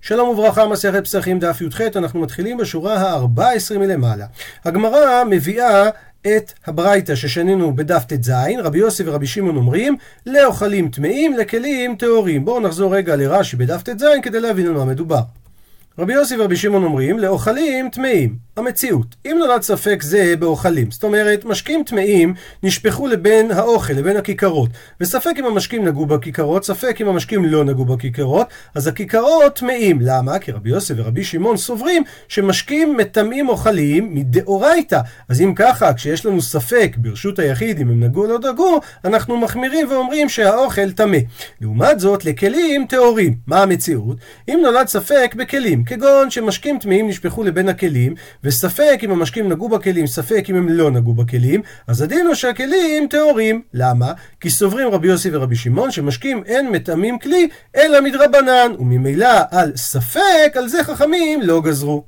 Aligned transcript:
שלום 0.00 0.28
וברכה, 0.28 0.66
מסכת 0.66 1.04
פסחים 1.04 1.38
דף 1.38 1.60
י"ח, 1.60 1.80
אנחנו 1.96 2.20
מתחילים 2.20 2.56
בשורה 2.56 2.96
ה-14 2.96 3.78
מלמעלה. 3.78 4.26
הגמרא 4.64 5.24
מביאה 5.30 5.88
את 6.26 6.52
הברייתא 6.66 7.14
ששנינו 7.14 7.76
בדף 7.76 8.04
ט"ז, 8.04 8.32
רבי 8.58 8.78
יוסי 8.78 9.02
ורבי 9.06 9.26
שמעון 9.26 9.56
אומרים, 9.56 9.96
לאוכלים 10.26 10.88
טמאים, 10.88 11.36
לכלים 11.36 11.96
טהורים. 11.96 12.44
בואו 12.44 12.60
נחזור 12.60 12.94
רגע 12.94 13.16
לרש"י 13.16 13.56
בדף 13.56 13.82
ט"ז 13.82 14.04
כדי 14.22 14.40
להבין 14.40 14.66
על 14.66 14.72
מה 14.72 14.84
מדובר. 14.84 15.20
רבי 15.98 16.12
יוסי 16.12 16.36
ורבי 16.36 16.56
שמעון 16.56 16.84
אומרים, 16.84 17.18
לאוכלים 17.18 17.90
טמאים. 17.90 18.36
המציאות, 18.58 19.06
אם 19.26 19.36
נולד 19.38 19.62
ספק 19.62 20.02
זה 20.02 20.34
באוכלים, 20.38 20.90
זאת 20.90 21.04
אומרת, 21.04 21.44
משקים 21.44 21.82
טמאים 21.84 22.34
נשפכו 22.62 23.06
לבין 23.06 23.50
האוכל, 23.50 23.92
לבין 23.92 24.16
הכיכרות, 24.16 24.70
וספק 25.00 25.32
אם 25.38 25.44
המשקים 25.44 25.84
נגעו 25.84 26.06
בכיכרות, 26.06 26.64
ספק 26.64 27.00
אם 27.00 27.08
המשקים 27.08 27.44
לא 27.44 27.64
נגעו 27.64 27.84
בכיכרות, 27.84 28.46
אז 28.74 28.86
הכיכרות 28.86 29.56
טמאים. 29.56 29.98
למה? 30.00 30.38
כי 30.38 30.52
רבי 30.52 30.70
יוסי 30.70 30.92
ורבי 30.96 31.24
שמעון 31.24 31.56
סוברים 31.56 32.02
שמשקים 32.28 32.96
מטמאים 32.96 33.48
אוכלים 33.48 34.14
מדאורייתא. 34.14 35.00
אז 35.28 35.40
אם 35.40 35.54
ככה, 35.56 35.94
כשיש 35.94 36.26
לנו 36.26 36.42
ספק 36.42 36.96
ברשות 36.96 37.38
היחיד 37.38 37.80
אם 37.80 37.88
הם 37.88 38.04
נגעו 38.04 38.22
או 38.22 38.28
לא 38.28 38.38
נגעו, 38.52 38.80
אנחנו 39.04 39.36
מחמירים 39.36 39.86
ואומרים 39.90 40.28
שהאוכל 40.28 40.92
טמא. 40.92 41.18
לעומת 41.60 42.00
זאת, 42.00 42.24
לכלים 42.24 42.86
טהורים. 42.86 43.34
מה 43.46 43.62
המציאות? 43.62 44.16
אם 44.48 44.60
נולד 44.62 44.86
ספק 44.86 45.34
בכלים, 45.36 45.84
כגון 45.84 46.30
שמשקים 46.30 46.78
טמאים 46.78 47.08
נשפכו 47.08 47.42
לבין 47.42 47.68
הכלים, 47.68 48.14
וספק 48.48 49.00
אם 49.02 49.10
המשקים 49.10 49.48
נגעו 49.48 49.68
בכלים, 49.68 50.06
ספק 50.06 50.46
אם 50.50 50.56
הם 50.56 50.68
לא 50.68 50.90
נגעו 50.90 51.14
בכלים, 51.14 51.62
אז 51.86 52.02
הדין 52.02 52.26
הוא 52.26 52.34
שהכלים 52.34 53.06
טהורים. 53.10 53.62
למה? 53.74 54.12
כי 54.40 54.50
סוברים 54.50 54.88
רבי 54.88 55.08
יוסי 55.08 55.30
ורבי 55.32 55.56
שמעון 55.56 55.90
שמשקים 55.90 56.42
אין 56.46 56.70
מטמאים 56.70 57.18
כלי, 57.18 57.48
אלא 57.76 58.00
מדרבנן, 58.00 58.72
וממילא 58.78 59.28
על 59.50 59.72
ספק, 59.76 60.52
על 60.54 60.68
זה 60.68 60.84
חכמים 60.84 61.42
לא 61.42 61.62
גזרו. 61.62 62.04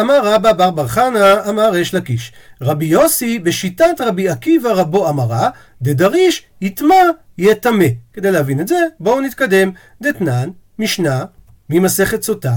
אמר 0.00 0.20
רבא 0.24 0.52
בר 0.52 0.70
בר 0.70 0.88
חנא, 0.88 1.48
אמר 1.48 1.70
ריש 1.70 1.94
לקיש. 1.94 2.32
רבי 2.62 2.84
יוסי, 2.84 3.38
בשיטת 3.38 4.00
רבי 4.00 4.28
עקיבא 4.28 4.70
רבו 4.70 5.08
אמרה, 5.08 5.50
דדריש 5.82 6.42
יטמע 6.60 7.02
יטמא. 7.38 7.86
כדי 8.12 8.30
להבין 8.30 8.60
את 8.60 8.68
זה, 8.68 8.76
בואו 9.00 9.20
נתקדם. 9.20 9.70
דתנן, 10.02 10.48
משנה, 10.78 11.24
ממסכת 11.70 12.22
סוטה, 12.22 12.54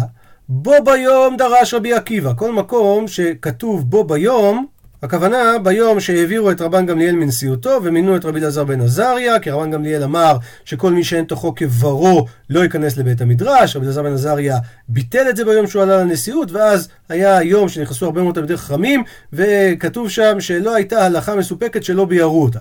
בו 0.50 0.74
ביום 0.86 1.38
דרש 1.38 1.74
רבי 1.74 1.94
עקיבא. 1.94 2.34
כל 2.36 2.52
מקום 2.52 3.08
שכתוב 3.08 3.90
בו 3.90 4.04
ביום, 4.04 4.66
הכוונה 5.04 5.60
ביום 5.64 6.00
שהעבירו 6.00 6.52
את 6.52 6.62
רבן 6.62 6.86
גמליאל 6.86 7.16
מנשיאותו 7.16 7.80
ומינו 7.84 8.16
את 8.16 8.26
רבי 8.26 8.40
אלעזר 8.40 8.64
בן 8.64 8.82
עזריה, 8.82 9.40
כי 9.40 9.50
רבן 9.52 9.72
גמליאל 9.72 10.04
אמר 10.04 10.38
שכל 10.66 10.92
מי 10.92 11.04
שאין 11.04 11.26
תוכו 11.26 11.56
כברו 11.56 12.26
לא 12.50 12.60
ייכנס 12.60 12.98
לבית 12.98 13.22
המדרש, 13.22 13.76
רבי 13.76 13.86
אלעזר 13.86 14.04
בן 14.04 14.14
עזריה 14.14 14.58
ביטל 14.90 15.30
את 15.30 15.36
זה 15.36 15.46
ביום 15.46 15.68
שהוא 15.68 15.84
עלה 15.84 15.98
לנשיאות, 15.98 16.52
ואז 16.52 16.90
היה 17.10 17.42
יום 17.42 17.70
שנכנסו 17.70 18.06
הרבה 18.06 18.22
מאוד 18.22 18.36
תלמידי 18.36 18.58
חכמים, 18.58 19.04
וכתוב 19.34 20.10
שם 20.10 20.40
שלא 20.40 20.76
הייתה 20.76 21.06
הלכה 21.06 21.36
מסופקת 21.36 21.84
שלא 21.84 22.06
ביארו 22.06 22.44
אותה. 22.44 22.60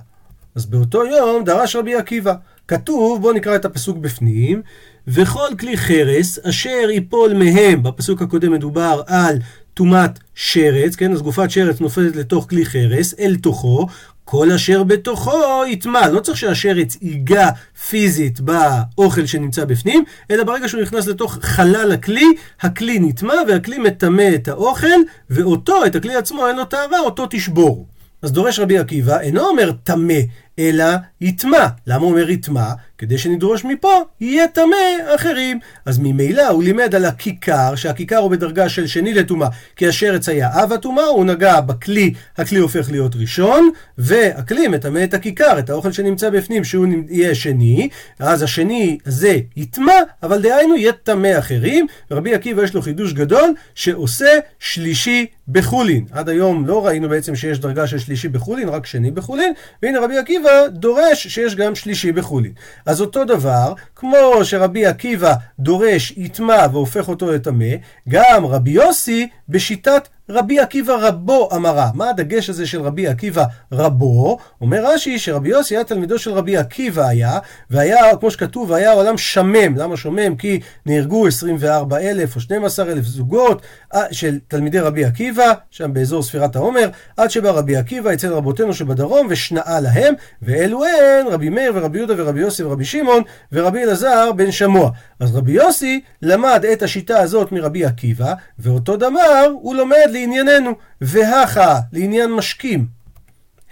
אז 0.56 0.66
באותו 0.66 1.06
יום 1.06 1.44
דרש 1.44 1.76
רבי 1.76 1.94
עקיבא. 1.94 2.34
כתוב, 2.68 3.22
בואו 3.22 3.32
נקרא 3.32 3.56
את 3.56 3.64
הפסוק 3.64 3.98
בפנים, 3.98 4.62
וכל 5.08 5.48
כלי 5.60 5.76
חרס 5.76 6.38
אשר 6.38 6.90
ייפול 6.90 7.34
מהם, 7.34 7.82
בפסוק 7.82 8.22
הקודם 8.22 8.52
מדובר 8.52 9.02
על 9.06 9.38
טומאת 9.74 10.18
שרץ, 10.34 10.96
כן, 10.96 11.12
אז 11.12 11.22
גופת 11.22 11.50
שרץ 11.50 11.80
נופלת 11.80 12.16
לתוך 12.16 12.46
כלי 12.48 12.66
חרס, 12.66 13.14
אל 13.18 13.36
תוכו, 13.36 13.86
כל 14.24 14.50
אשר 14.50 14.82
בתוכו 14.82 15.62
יטמע, 15.68 16.08
לא 16.08 16.20
צריך 16.20 16.38
שהשרץ 16.38 16.96
ייגע 17.02 17.48
פיזית 17.88 18.40
באוכל 18.40 19.26
שנמצא 19.26 19.64
בפנים, 19.64 20.04
אלא 20.30 20.44
ברגע 20.44 20.68
שהוא 20.68 20.82
נכנס 20.82 21.06
לתוך 21.06 21.38
חלל 21.42 21.92
הכלי, 21.92 22.26
הכלי 22.60 22.98
נטמע 22.98 23.34
והכלי 23.48 23.78
מטמא 23.78 24.30
את 24.34 24.48
האוכל, 24.48 24.86
ואותו, 25.30 25.86
את 25.86 25.96
הכלי 25.96 26.14
עצמו, 26.14 26.46
אין 26.46 26.56
לו 26.56 26.64
טהרה, 26.64 27.00
אותו 27.00 27.26
תשבור. 27.30 27.86
אז 28.22 28.32
דורש 28.32 28.58
רבי 28.58 28.78
עקיבא, 28.78 29.20
אינו 29.20 29.40
אומר 29.40 29.72
טמא, 29.84 30.14
אלא 30.58 30.84
יטמע. 31.22 31.66
למה 31.86 32.02
הוא 32.02 32.10
אומר 32.10 32.30
יטמע? 32.30 32.72
כדי 32.98 33.18
שנדרוש 33.18 33.64
מפה, 33.64 34.00
יהיה 34.20 34.48
טמא 34.48 34.76
אחרים. 35.14 35.58
אז 35.86 35.98
ממילא 35.98 36.48
הוא 36.48 36.62
לימד 36.62 36.94
על 36.94 37.04
הכיכר, 37.04 37.74
שהכיכר 37.74 38.16
הוא 38.16 38.30
בדרגה 38.30 38.68
של 38.68 38.86
שני 38.86 39.14
לטומאה, 39.14 39.48
כי 39.76 39.88
השרץ 39.88 40.28
היה 40.28 40.62
אב 40.62 40.72
הטומאה, 40.72 41.04
הוא 41.04 41.24
נגע 41.24 41.60
בכלי, 41.60 42.14
הכלי 42.36 42.58
הופך 42.58 42.90
להיות 42.90 43.16
ראשון, 43.16 43.70
והכלי 43.98 44.68
מטמא 44.68 45.04
את 45.04 45.14
הכיכר, 45.14 45.58
את 45.58 45.70
האוכל 45.70 45.92
שנמצא 45.92 46.30
בפנים, 46.30 46.64
שהוא 46.64 46.86
יהיה 47.08 47.34
שני, 47.34 47.88
אז 48.18 48.42
השני 48.42 48.98
הזה 49.06 49.38
יטמע, 49.56 49.94
אבל 50.22 50.42
דהיינו 50.42 50.76
יהיה 50.76 50.92
טמא 50.92 51.38
אחרים, 51.38 51.86
ורבי 52.10 52.34
עקיבא 52.34 52.62
יש 52.62 52.74
לו 52.74 52.82
חידוש 52.82 53.12
גדול, 53.12 53.54
שעושה 53.74 54.38
שלישי 54.58 55.26
בחולין. 55.48 56.04
עד 56.12 56.28
היום 56.28 56.66
לא 56.66 56.86
ראינו 56.86 57.08
בעצם 57.08 57.36
שיש 57.36 57.58
דרגה 57.58 57.86
של 57.86 57.98
שלישי 57.98 58.28
בחולין, 58.28 58.68
רק 58.68 58.86
שני 58.86 59.10
בחולין, 59.10 59.52
והנה 59.82 60.00
רבי 60.00 60.18
עקיבא 60.18 60.68
דורש 60.68 61.11
שיש 61.14 61.54
גם 61.54 61.74
שלישי 61.74 62.12
בחולין. 62.12 62.52
אז 62.86 63.00
אותו 63.00 63.24
דבר, 63.24 63.72
כמו 63.96 64.18
שרבי 64.44 64.86
עקיבא 64.86 65.34
דורש 65.58 66.10
יטמע 66.16 66.66
והופך 66.72 67.08
אותו 67.08 67.32
לטמא, 67.32 67.74
גם 68.08 68.46
רבי 68.46 68.70
יוסי 68.70 69.28
בשיטת 69.52 70.08
רבי 70.28 70.60
עקיבא 70.60 70.92
רבו 71.00 71.48
אמרה. 71.56 71.90
מה 71.94 72.10
הדגש 72.10 72.50
הזה 72.50 72.66
של 72.66 72.80
רבי 72.80 73.06
עקיבא 73.06 73.44
רבו? 73.72 74.38
אומר 74.60 74.86
רש"י 74.86 75.18
שרבי 75.18 75.48
יוסי 75.48 75.76
היה 75.76 75.84
תלמידו 75.84 76.18
של 76.18 76.30
רבי 76.30 76.56
עקיבא 76.56 77.06
היה, 77.06 77.38
והיה, 77.70 78.16
כמו 78.20 78.30
שכתוב, 78.30 78.72
היה 78.72 78.92
עולם 78.92 79.18
שמם. 79.18 79.76
למה 79.76 79.96
שומם? 79.96 80.36
כי 80.36 80.60
נהרגו 80.86 81.26
24 81.26 81.98
אלף 81.98 82.36
או 82.36 82.40
12 82.40 82.92
אלף 82.92 83.04
זוגות 83.04 83.62
אה, 83.94 84.02
של 84.10 84.38
תלמידי 84.48 84.78
רבי 84.78 85.04
עקיבא, 85.04 85.52
שם 85.70 85.92
באזור 85.92 86.22
ספירת 86.22 86.56
העומר, 86.56 86.88
עד 87.16 87.30
שבא 87.30 87.50
רבי 87.50 87.76
עקיבא 87.76 88.12
אצל 88.12 88.32
רבותינו 88.32 88.74
שבדרום 88.74 89.26
ושנאה 89.30 89.80
להם, 89.80 90.14
ואלו 90.42 90.84
הן 90.84 91.26
רבי 91.26 91.48
מאיר 91.48 91.72
ורבי 91.74 91.98
יהודה 91.98 92.14
ורבי 92.16 92.40
יוסי 92.40 92.62
ורבי 92.62 92.84
שמעון 92.84 93.22
ורבי 93.52 93.82
אלעזר 93.82 94.32
בן 94.36 94.50
שמוע. 94.50 94.90
אז 95.20 95.36
רבי 95.36 95.52
יוסי 95.52 96.00
למד 96.22 96.64
את 96.72 96.82
השיטה 96.82 97.18
הזאת 97.20 97.52
מרבי 97.52 97.84
עקיבא, 97.84 98.34
ואותו 98.58 98.96
דבר 99.42 99.52
הוא 99.52 99.74
לומד 99.74 100.06
לענייננו, 100.12 100.70
והכה 101.00 101.78
לעניין 101.92 102.30
משקים. 102.30 102.86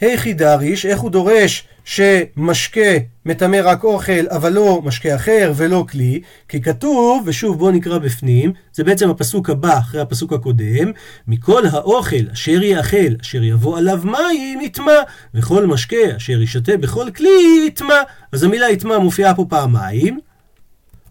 היכי 0.01 0.33
דריש, 0.33 0.87
איך 0.87 1.01
הוא 1.01 1.11
דורש 1.11 1.65
שמשקה 1.85 2.91
מטמא 3.27 3.61
רק 3.65 3.85
אוכל, 3.85 4.29
אבל 4.31 4.53
לא 4.53 4.83
משקה 4.85 5.15
אחר 5.15 5.53
ולא 5.57 5.85
כלי, 5.91 6.21
כי 6.49 6.63
כתוב, 6.63 7.23
ושוב 7.27 7.59
בואו 7.59 7.71
נקרא 7.71 7.99
בפנים, 7.99 8.53
זה 8.73 8.85
בעצם 8.85 9.11
הפסוק 9.11 9.51
הבא 9.51 9.79
אחרי 9.79 10.01
הפסוק 10.01 10.33
הקודם, 10.33 10.93
מכל 11.29 11.63
האוכל 11.67 12.31
אשר 12.33 12.63
יאכל, 12.63 13.15
אשר 13.23 13.43
יבוא 13.43 13.79
עליו 13.79 14.01
מים, 14.05 14.61
יטמע, 14.61 15.01
וכל 15.35 15.67
משקה 15.67 16.17
אשר 16.17 16.43
ישתה 16.43 16.77
בכל 16.77 17.11
כלי, 17.17 17.65
יטמע. 17.67 18.03
אז 18.33 18.43
המילה 18.43 18.71
יטמע 18.71 18.99
מופיעה 18.99 19.35
פה 19.35 19.45
פעמיים. 19.49 20.19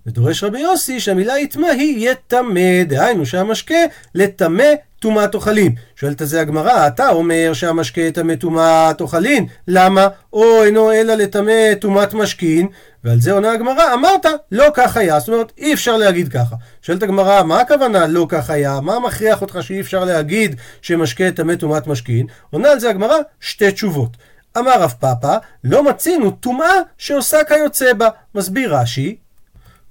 ודורש 0.09 0.43
רבי 0.43 0.59
יוסי 0.59 0.99
שהמילה 0.99 1.39
יטמע 1.39 1.67
היא 1.67 2.09
יטמא, 2.09 2.83
דהיינו 2.83 3.25
שהמשקה 3.25 3.75
לטמא 4.15 4.63
טומאת 4.99 5.35
אוכלים. 5.35 5.75
שואלת 5.95 6.21
על 6.21 6.27
זה 6.27 6.41
הגמרא, 6.41 6.87
אתה 6.87 7.09
אומר 7.09 7.51
שהמשקה 7.53 8.01
טמא 8.13 8.35
טומאת 8.35 9.01
אוכלין, 9.01 9.45
למה? 9.67 10.07
או 10.33 10.63
אינו 10.63 10.91
אלא 10.91 11.13
לטמא 11.13 11.73
טומאת 11.81 12.13
משכין, 12.13 12.67
ועל 13.03 13.21
זה 13.21 13.31
עונה 13.31 13.51
הגמרא, 13.51 13.93
אמרת, 13.93 14.25
לא 14.51 14.65
כך 14.73 14.97
היה, 14.97 15.19
זאת 15.19 15.29
אומרת, 15.29 15.51
אי 15.57 15.73
אפשר 15.73 15.97
להגיד 15.97 16.27
ככה. 16.27 16.55
שואלת 16.81 17.03
הגמרא, 17.03 17.43
מה 17.43 17.59
הכוונה 17.61 18.07
לא 18.07 18.25
כך 18.29 18.49
היה? 18.49 18.79
מה 18.81 18.99
מכריח 18.99 19.41
אותך 19.41 19.59
שאי 19.61 19.81
אפשר 19.81 20.05
להגיד 20.05 20.55
שמשקה 20.81 21.31
טמא 21.31 21.55
טומאת 21.55 21.87
משכין? 21.87 22.27
עונה 22.49 22.71
על 22.71 22.79
זה 22.79 22.89
הגמרא, 22.89 23.17
שתי 23.39 23.71
תשובות. 23.71 24.17
אמר 24.57 24.81
רב 24.81 24.93
פאפא, 24.99 25.37
לא 25.63 25.83
מצינו 25.83 26.31
טומאה 26.31 26.75
שעושה 26.97 27.37
כיוצא 27.43 27.93
בה. 27.93 28.09
מסביר 28.35 28.75
רש"י, 28.75 29.15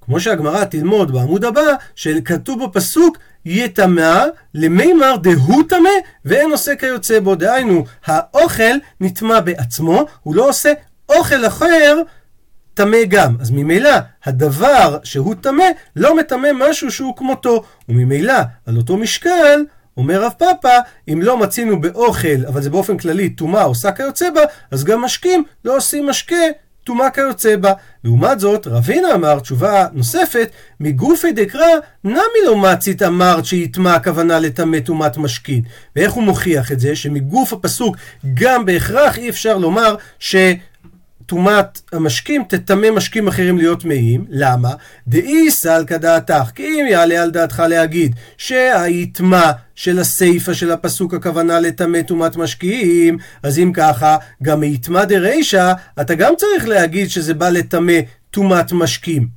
כמו 0.09 0.19
שהגמרא 0.19 0.63
תלמוד 0.63 1.11
בעמוד 1.11 1.45
הבא, 1.45 1.61
שכתוב 1.95 2.65
בפסוק 2.65 3.17
יטמא 3.45 4.25
למימר 4.53 5.15
דהוא 5.15 5.63
טמא 5.69 5.89
ואין 6.25 6.51
עושה 6.51 6.75
כיוצא 6.75 7.19
בו. 7.19 7.35
דהיינו, 7.35 7.85
האוכל 8.05 8.75
נטמא 9.01 9.39
בעצמו, 9.39 10.05
הוא 10.23 10.35
לא 10.35 10.49
עושה 10.49 10.73
אוכל 11.09 11.47
אחר 11.47 12.01
טמא 12.73 12.97
גם. 13.07 13.35
אז 13.39 13.51
ממילא, 13.51 13.91
הדבר 14.25 14.97
שהוא 15.03 15.35
טמא 15.41 15.65
לא 15.95 16.17
מטמא 16.17 16.49
משהו 16.55 16.91
שהוא 16.91 17.17
כמותו. 17.17 17.63
וממילא, 17.89 18.39
על 18.65 18.77
אותו 18.77 18.97
משקל, 18.97 19.63
אומר 19.97 20.23
רב 20.23 20.33
פאפא, 20.37 20.79
אם 21.13 21.21
לא 21.21 21.37
מצינו 21.37 21.81
באוכל, 21.81 22.45
אבל 22.47 22.61
זה 22.61 22.69
באופן 22.69 22.97
כללי 22.97 23.29
טומאה 23.29 23.63
עושה 23.63 23.91
כיוצא 23.91 24.29
בה, 24.29 24.41
אז 24.71 24.83
גם 24.83 25.01
משקים 25.01 25.43
לא 25.65 25.77
עושים 25.77 26.09
משקה 26.09 26.45
טומאה 26.89 27.09
כיוצא 27.09 27.55
בה. 27.55 27.73
לעומת 28.03 28.39
זאת, 28.39 28.67
רבינה 28.67 29.13
אמר 29.15 29.39
תשובה 29.39 29.87
נוספת, 29.93 30.51
מגופי 30.79 31.31
דקרא 31.31 31.67
נמי 32.03 32.41
לא 32.45 32.57
מצית 32.57 33.03
אמרת 33.03 33.45
שיטמע 33.45 33.93
הכוונה 33.93 34.39
לטמא 34.39 34.79
טומאת 34.79 35.17
משכין. 35.17 35.61
ואיך 35.95 36.11
הוא 36.11 36.23
מוכיח 36.23 36.71
את 36.71 36.79
זה? 36.79 36.95
שמגוף 36.95 37.53
הפסוק 37.53 37.95
גם 38.33 38.65
בהכרח 38.65 39.17
אי 39.17 39.29
אפשר 39.29 39.57
לומר 39.57 39.95
ש... 40.19 40.35
טומאת 41.29 41.81
המשקים 41.91 42.43
תטמא 42.47 42.91
משקים 42.91 43.27
אחרים 43.27 43.57
להיות 43.57 43.81
טמאים. 43.81 44.25
למה? 44.29 44.69
דאי 45.07 45.51
סלקא 45.51 45.97
דעתך. 45.97 46.49
כי 46.55 46.63
אם 46.63 46.85
יעלה 46.89 47.21
על 47.23 47.31
דעתך 47.31 47.63
להגיד 47.69 48.15
שהיטמע 48.37 49.51
של 49.75 49.99
הסיפא 49.99 50.53
של 50.53 50.71
הפסוק 50.71 51.13
הכוונה 51.13 51.59
לטמא 51.59 52.01
טומאת 52.01 52.37
משקיעים, 52.37 53.17
אז 53.43 53.59
אם 53.59 53.71
ככה, 53.73 54.17
גם 54.43 54.59
מיטמא 54.59 55.03
דרישא, 55.03 55.73
אתה 56.01 56.15
גם 56.15 56.33
צריך 56.37 56.67
להגיד 56.67 57.09
שזה 57.09 57.33
בא 57.33 57.49
לטמא 57.49 57.99
טומאת 58.31 58.71
משקים. 58.71 59.27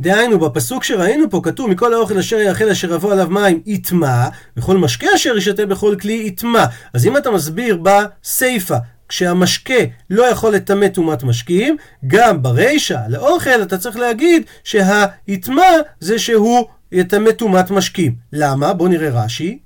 דהיינו, 0.00 0.38
בפסוק 0.38 0.84
שראינו 0.84 1.30
פה 1.30 1.40
כתוב 1.42 1.70
מכל 1.70 1.94
האוכל 1.94 2.18
אשר 2.18 2.36
יאכל 2.36 2.68
אשר 2.68 2.94
יבוא 2.94 3.12
עליו 3.12 3.30
מים 3.30 3.60
יטמע, 3.66 4.28
וכל 4.56 4.76
משקה 4.76 5.06
אשר 5.14 5.36
ישתה 5.36 5.66
בכל 5.66 5.96
כלי 6.00 6.22
יטמע. 6.26 6.64
אז 6.94 7.06
אם 7.06 7.16
אתה 7.16 7.30
מסביר 7.30 7.82
בסיפא 7.82 8.76
כשהמשקה 9.12 9.74
לא 10.10 10.22
יכול 10.22 10.54
לטמא 10.54 10.88
טומאת 10.88 11.22
משקים, 11.22 11.76
גם 12.06 12.42
ברישא, 12.42 12.98
לאוכל, 13.08 13.62
אתה 13.62 13.78
צריך 13.78 13.96
להגיד 13.96 14.42
שהיטמע 14.64 15.70
זה 16.00 16.18
שהוא 16.18 16.66
יטמא 16.92 17.30
טומאת 17.30 17.70
משקים. 17.70 18.14
למה? 18.32 18.72
בואו 18.72 18.88
נראה 18.88 19.24
רש"י. 19.24 19.58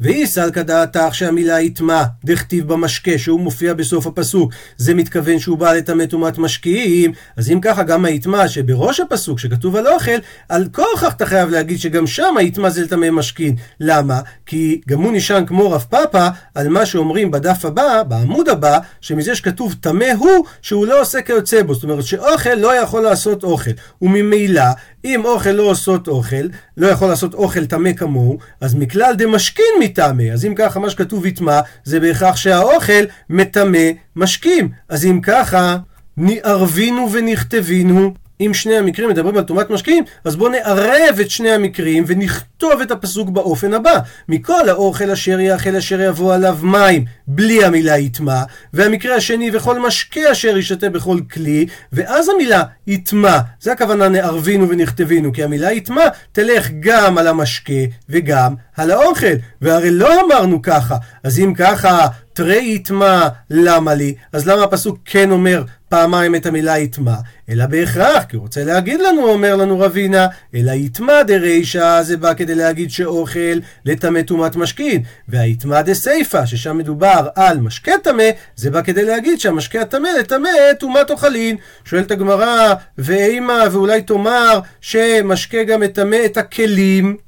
ואי 0.00 0.26
סלקא 0.26 0.62
דעתך 0.62 1.14
שהמילה 1.14 1.60
יטמע, 1.60 2.02
דכתיב 2.24 2.68
במשקה, 2.68 3.18
שהוא 3.18 3.40
מופיע 3.40 3.74
בסוף 3.74 4.06
הפסוק, 4.06 4.52
זה 4.76 4.94
מתכוון 4.94 5.38
שהוא 5.38 5.58
בא 5.58 5.72
לטמא 5.72 6.06
טומאת 6.06 6.38
משקיעים, 6.38 7.12
אז 7.36 7.50
אם 7.50 7.60
ככה 7.60 7.82
גם 7.82 8.04
היטמע 8.04 8.48
שבראש 8.48 9.00
הפסוק, 9.00 9.38
שכתוב 9.38 9.76
על 9.76 9.88
אוכל, 9.88 10.18
על 10.48 10.68
כוכך 10.72 11.12
אתה 11.16 11.26
חייב 11.26 11.50
להגיד 11.50 11.78
שגם 11.78 12.06
שם 12.06 12.34
היטמע 12.38 12.70
זה 12.70 12.82
לטמא 12.82 13.10
משכין. 13.10 13.56
למה? 13.80 14.20
כי 14.46 14.80
גם 14.88 15.02
הוא 15.02 15.12
נשען 15.12 15.46
כמו 15.46 15.70
רב 15.70 15.84
פאפא 15.90 16.28
על 16.54 16.68
מה 16.68 16.86
שאומרים 16.86 17.30
בדף 17.30 17.64
הבא, 17.64 18.02
בעמוד 18.02 18.48
הבא, 18.48 18.78
שמזה 19.00 19.34
שכתוב 19.34 19.74
טמא 19.80 20.12
הוא, 20.18 20.44
שהוא 20.62 20.86
לא 20.86 21.00
עושה 21.00 21.22
כיוצא 21.22 21.62
בו. 21.62 21.74
זאת 21.74 21.84
אומרת 21.84 22.04
שאוכל 22.04 22.54
לא 22.54 22.74
יכול 22.74 23.02
לעשות 23.02 23.44
אוכל. 23.44 23.70
וממילא, 24.02 24.62
אם 25.04 25.24
אוכל 25.24 25.50
לא 25.50 25.62
עושות 25.62 26.08
אוכל, 26.08 26.46
לא 26.76 26.86
יכול 26.86 27.08
לעשות 27.08 27.34
אוכל 27.34 27.66
טמא 27.66 27.92
כמוהו, 27.92 28.38
אז 28.60 28.74
מכלל 28.74 29.14
דמשכין 29.18 29.64
מטמא. 29.88 30.22
אז 30.32 30.44
אם 30.44 30.54
ככה 30.54 30.80
מה 30.80 30.90
שכתוב 30.90 31.26
יטמע, 31.26 31.60
זה 31.84 32.00
בהכרח 32.00 32.36
שהאוכל 32.36 33.04
מטמא 33.30 33.90
משקים. 34.16 34.68
אז 34.88 35.04
אם 35.04 35.20
ככה, 35.22 35.76
נערבינו 36.16 37.12
ונכתבינו. 37.12 38.14
אם 38.40 38.54
שני 38.54 38.76
המקרים 38.76 39.08
מדברים 39.08 39.36
על 39.36 39.42
טומאת 39.42 39.70
משקיעים, 39.70 40.04
אז 40.24 40.36
בואו 40.36 40.50
נערב 40.50 41.18
את 41.20 41.30
שני 41.30 41.50
המקרים 41.50 42.04
ונכתוב 42.06 42.80
את 42.80 42.90
הפסוק 42.90 43.28
באופן 43.28 43.74
הבא: 43.74 43.98
מכל 44.28 44.68
האוכל 44.68 45.10
אשר 45.10 45.40
יאכל 45.40 45.76
אשר 45.76 46.00
יבוא 46.00 46.34
עליו 46.34 46.58
מים, 46.62 47.04
בלי 47.26 47.64
המילה 47.64 47.98
יטמע, 47.98 48.42
והמקרה 48.72 49.16
השני 49.16 49.50
וכל 49.52 49.86
משקה 49.86 50.32
אשר 50.32 50.56
ישתה 50.56 50.90
בכל 50.90 51.18
כלי, 51.32 51.66
ואז 51.92 52.28
המילה 52.28 52.62
יטמע, 52.86 53.38
זה 53.60 53.72
הכוונה 53.72 54.08
נערבינו 54.08 54.68
ונכתבינו, 54.68 55.32
כי 55.32 55.44
המילה 55.44 55.72
יטמע 55.72 56.04
תלך 56.32 56.70
גם 56.80 57.18
על 57.18 57.26
המשקה 57.26 57.72
וגם 58.08 58.54
על 58.76 58.90
האוכל, 58.90 59.34
והרי 59.62 59.90
לא 59.90 60.26
אמרנו 60.26 60.62
ככה, 60.62 60.96
אז 61.24 61.38
אם 61.38 61.54
ככה 61.54 62.06
תרי 62.32 62.64
יטמע 62.64 63.28
למה 63.50 63.94
לי? 63.94 64.14
אז 64.32 64.46
למה 64.46 64.64
הפסוק 64.64 64.98
כן 65.04 65.30
אומר 65.30 65.64
פעמיים 65.88 66.34
את 66.34 66.46
המילה 66.46 66.78
יטמע? 66.78 67.14
אלא 67.50 67.66
בהכרח, 67.66 68.24
כי 68.24 68.36
הוא 68.36 68.42
רוצה 68.42 68.64
להגיד 68.64 69.00
לנו, 69.00 69.30
אומר 69.30 69.56
לנו 69.56 69.78
רבינה, 69.78 70.26
אלא 70.54 70.72
יטמע 70.72 71.22
דרישא, 71.22 72.02
זה 72.02 72.16
בא 72.16 72.34
כדי 72.34 72.54
להגיד 72.54 72.90
שאוכל 72.90 73.58
לטמא 73.84 74.22
טומאת 74.22 74.56
משכין, 74.56 75.02
והיטמע 75.28 75.82
דסיפא, 75.82 76.46
ששם 76.46 76.78
מדובר 76.78 77.28
על 77.34 77.58
משקה 77.58 77.92
טמא, 78.02 78.28
זה 78.56 78.70
בא 78.70 78.82
כדי 78.82 79.04
להגיד 79.04 79.40
שהמשקה 79.40 79.80
הטמא 79.80 80.08
לטמא 80.20 80.48
טומאת 80.78 81.10
אוכלין. 81.10 81.56
שואלת 81.84 82.10
הגמרא, 82.10 82.74
ואימה, 82.98 83.64
ואולי 83.72 84.02
תאמר 84.02 84.60
שמשקה 84.80 85.64
גם 85.64 85.80
מטמא 85.80 86.18
את 86.24 86.36
הכלים. 86.36 87.27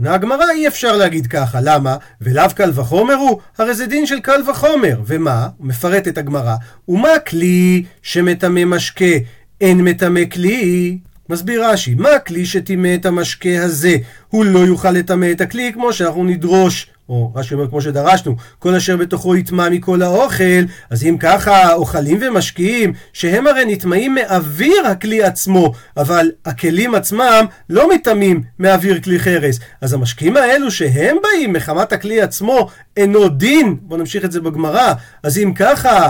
עונה 0.00 0.14
הגמרא 0.14 0.44
אי 0.54 0.68
אפשר 0.68 0.96
להגיד 0.96 1.26
ככה, 1.26 1.60
למה? 1.62 1.96
ולאו 2.20 2.44
קל 2.54 2.70
וחומר 2.74 3.14
הוא? 3.14 3.40
הרי 3.58 3.74
זה 3.74 3.86
דין 3.86 4.06
של 4.06 4.20
קל 4.20 4.40
וחומר. 4.50 5.00
ומה? 5.06 5.48
מפרט 5.60 6.08
את 6.08 6.18
הגמרא. 6.18 6.54
ומה 6.88 7.18
כלי 7.28 7.84
שמטמא 8.02 8.64
משקה? 8.64 9.14
אין 9.60 9.80
מטמא 9.80 10.20
כלי. 10.32 10.98
מסביר 11.28 11.66
רש"י, 11.66 11.94
מה 11.94 12.10
הכלי 12.10 12.46
שטימא 12.46 12.94
את 12.94 13.06
המשקה 13.06 13.62
הזה? 13.62 13.96
הוא 14.28 14.44
לא 14.44 14.58
יוכל 14.58 14.90
לטמא 14.90 15.28
את 15.32 15.40
הכלי 15.40 15.72
כמו 15.74 15.92
שאנחנו 15.92 16.24
נדרוש 16.24 16.86
או 17.10 17.32
רש"י 17.34 17.54
אומר 17.54 17.68
כמו 17.68 17.80
שדרשנו, 17.80 18.36
כל 18.58 18.74
אשר 18.74 18.96
בתוכו 18.96 19.36
יטמע 19.36 19.68
מכל 19.68 20.02
האוכל, 20.02 20.62
אז 20.90 21.04
אם 21.04 21.16
ככה 21.20 21.72
אוכלים 21.72 22.18
ומשקיעים, 22.20 22.92
שהם 23.12 23.46
הרי 23.46 23.64
נטמעים 23.66 24.14
מאוויר 24.14 24.86
הכלי 24.86 25.22
עצמו, 25.22 25.72
אבל 25.96 26.30
הכלים 26.46 26.94
עצמם 26.94 27.44
לא 27.70 27.94
מטמאים 27.94 28.42
מאוויר 28.58 29.00
כלי 29.00 29.18
חרס. 29.18 29.58
אז 29.80 29.92
המשקיעים 29.92 30.36
האלו 30.36 30.70
שהם 30.70 31.16
באים 31.22 31.52
מחמת 31.52 31.92
הכלי 31.92 32.20
עצמו, 32.20 32.68
אינו 32.96 33.28
דין, 33.28 33.76
בואו 33.82 34.00
נמשיך 34.00 34.24
את 34.24 34.32
זה 34.32 34.40
בגמרא, 34.40 34.92
אז 35.22 35.38
אם 35.38 35.52
ככה, 35.54 36.08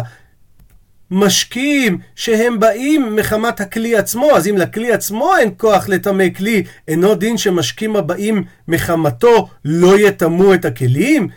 משקים 1.11 1.99
שהם 2.17 2.61
באים 2.61 3.17
מחמת 3.17 3.61
הכלי 3.61 3.97
עצמו, 3.97 4.31
אז 4.37 4.49
אם 4.49 4.57
לכלי 4.57 4.93
עצמו 4.93 5.37
אין 5.37 5.51
כוח 5.57 5.89
לטמא 5.89 6.25
כלי, 6.37 6.63
אינו 6.89 7.15
דין 7.15 7.39
שמשקים 7.39 7.97
הבאים 7.97 8.45
מחמתו 8.69 9.49
לא 9.65 9.99
יטמאו 9.99 10.55
את 10.55 10.65
הכלים? 10.65 11.29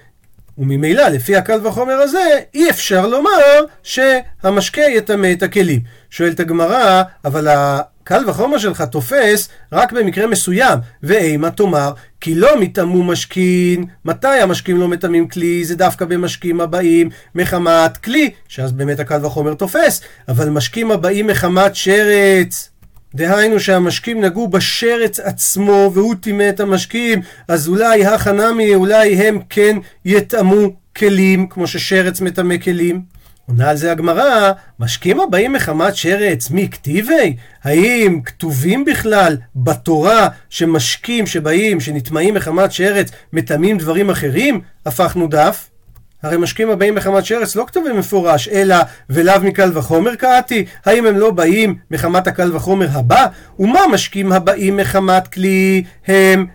וממילא, 0.58 1.08
לפי 1.08 1.36
הקל 1.36 1.68
וחומר 1.68 1.94
הזה, 1.94 2.40
אי 2.54 2.70
אפשר 2.70 3.08
לומר 3.08 3.66
שהמשקה 3.84 4.82
יטמא 4.82 5.32
את 5.32 5.44
הכלים. 5.44 5.80
שואלת 6.10 6.40
הגמרא, 6.40 7.04
אבל 7.26 7.48
קל 8.04 8.30
וחומר 8.30 8.58
שלך 8.58 8.82
תופס 8.82 9.50
רק 9.72 9.92
במקרה 9.92 10.28
מסוים, 10.28 10.80
ואימה 11.04 11.52
תאמר, 11.52 11.92
כי 12.22 12.36
לא 12.36 12.60
מטמאו 12.60 13.04
משכין, 13.04 13.86
מתי 14.06 14.28
המשקים 14.28 14.78
לא 14.78 14.88
מטמאים 14.88 15.28
כלי? 15.28 15.66
זה 15.66 15.76
דווקא 15.76 16.06
במשקים 16.06 16.62
הבאים 16.62 17.10
מחמת 17.36 17.98
כלי, 17.98 18.30
שאז 18.48 18.72
באמת 18.72 19.00
הקל 19.00 19.26
וחומר 19.26 19.54
תופס, 19.54 20.02
אבל 20.28 20.50
משקים 20.50 20.92
הבאים 20.92 21.28
מחמת 21.28 21.76
שרץ. 21.76 22.73
דהיינו 23.16 23.60
שהמשקים 23.60 24.22
נגעו 24.22 24.48
בשרץ 24.48 25.20
עצמו 25.20 25.92
והוא 25.94 26.16
טימא 26.16 26.50
את 26.50 26.60
המשקים, 26.60 27.22
אז 27.48 27.68
אולי 27.68 28.06
החנמי, 28.06 28.76
אולי 28.76 29.16
הם 29.16 29.40
כן 29.50 29.78
יטמאו 30.06 30.74
כלים, 30.98 31.48
כמו 31.48 31.68
ששרץ 31.68 32.22
מטמא 32.22 32.58
כלים. 32.58 33.02
עונה 33.48 33.70
על 33.70 33.78
זה 33.78 33.92
הגמרא, 33.92 34.52
משקים 34.80 35.20
הבאים 35.20 35.54
מחמת 35.54 35.96
שרץ 35.96 36.50
מי 36.50 36.70
כתיבי? 36.70 37.36
האם 37.64 38.22
כתובים 38.26 38.86
בכלל 38.86 39.38
בתורה 39.56 40.28
שמשקים 40.50 41.28
שבאים, 41.28 41.80
שנטמעים 41.80 42.34
מחמת 42.34 42.72
שרץ, 42.72 43.12
מטמאים 43.34 43.78
דברים 43.78 44.10
אחרים? 44.10 44.62
הפכנו 44.86 45.28
דף. 45.28 45.70
הרי 46.24 46.38
משקים 46.38 46.70
הבאים 46.70 46.96
מחמת 46.96 47.26
שרץ 47.26 47.56
לא 47.56 47.64
כתובים 47.68 47.98
מפורש, 48.00 48.48
אלא 48.48 48.76
ולאו 49.10 49.42
מקל 49.44 49.72
וחומר 49.74 50.16
קראתי? 50.16 50.66
האם 50.86 51.06
הם 51.06 51.18
לא 51.18 51.32
באים 51.32 51.76
מחמת 51.92 52.28
הקל 52.28 52.56
וחומר 52.56 52.88
הבא? 52.92 53.26
ומה 53.60 53.80
משקים 53.92 54.32
הבאים 54.32 54.78
מחמת 54.78 55.28
כלי 55.28 55.84
הם 56.08 56.46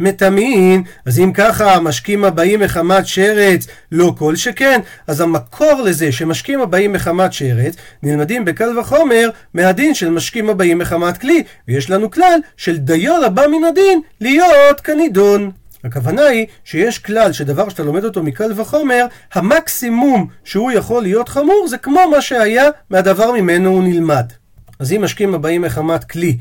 מטמאין, 0.00 0.82
אז 1.06 1.18
אם 1.18 1.32
ככה 1.34 1.74
המשקים 1.74 2.24
הבאים 2.24 2.60
מחמת 2.60 3.06
שרץ 3.06 3.66
לא 3.92 4.14
כל 4.18 4.36
שכן, 4.36 4.80
אז 5.06 5.20
המקור 5.20 5.82
לזה 5.84 6.12
שמשקים 6.12 6.60
הבאים 6.60 6.92
מחמת 6.92 7.32
שרץ 7.32 7.74
נלמדים 8.02 8.44
בקל 8.44 8.78
וחומר 8.78 9.30
מהדין 9.54 9.94
של 9.94 10.10
משקים 10.10 10.50
הבאים 10.50 10.78
מחמת 10.78 11.18
כלי, 11.18 11.42
ויש 11.68 11.90
לנו 11.90 12.10
כלל 12.10 12.38
של 12.56 12.76
דיו 12.76 13.24
הבא 13.24 13.42
מן 13.46 13.64
הדין 13.64 14.00
להיות 14.20 14.80
כנידון. 14.80 15.50
הכוונה 15.86 16.22
היא 16.22 16.46
שיש 16.64 16.98
כלל 16.98 17.32
שדבר 17.32 17.68
שאתה 17.68 17.82
לומד 17.82 18.04
אותו 18.04 18.22
מקל 18.22 18.52
וחומר, 18.56 19.06
המקסימום 19.34 20.26
שהוא 20.44 20.72
יכול 20.72 21.02
להיות 21.02 21.28
חמור 21.28 21.66
זה 21.68 21.78
כמו 21.78 22.00
מה 22.10 22.20
שהיה 22.22 22.68
מהדבר 22.90 23.32
ממנו 23.32 23.70
הוא 23.70 23.82
נלמד. 23.82 24.26
אז 24.78 24.92
אם 24.92 25.04
משקים 25.04 25.34
הבאים 25.34 25.62
מחמת 25.62 26.04
כלי 26.04 26.38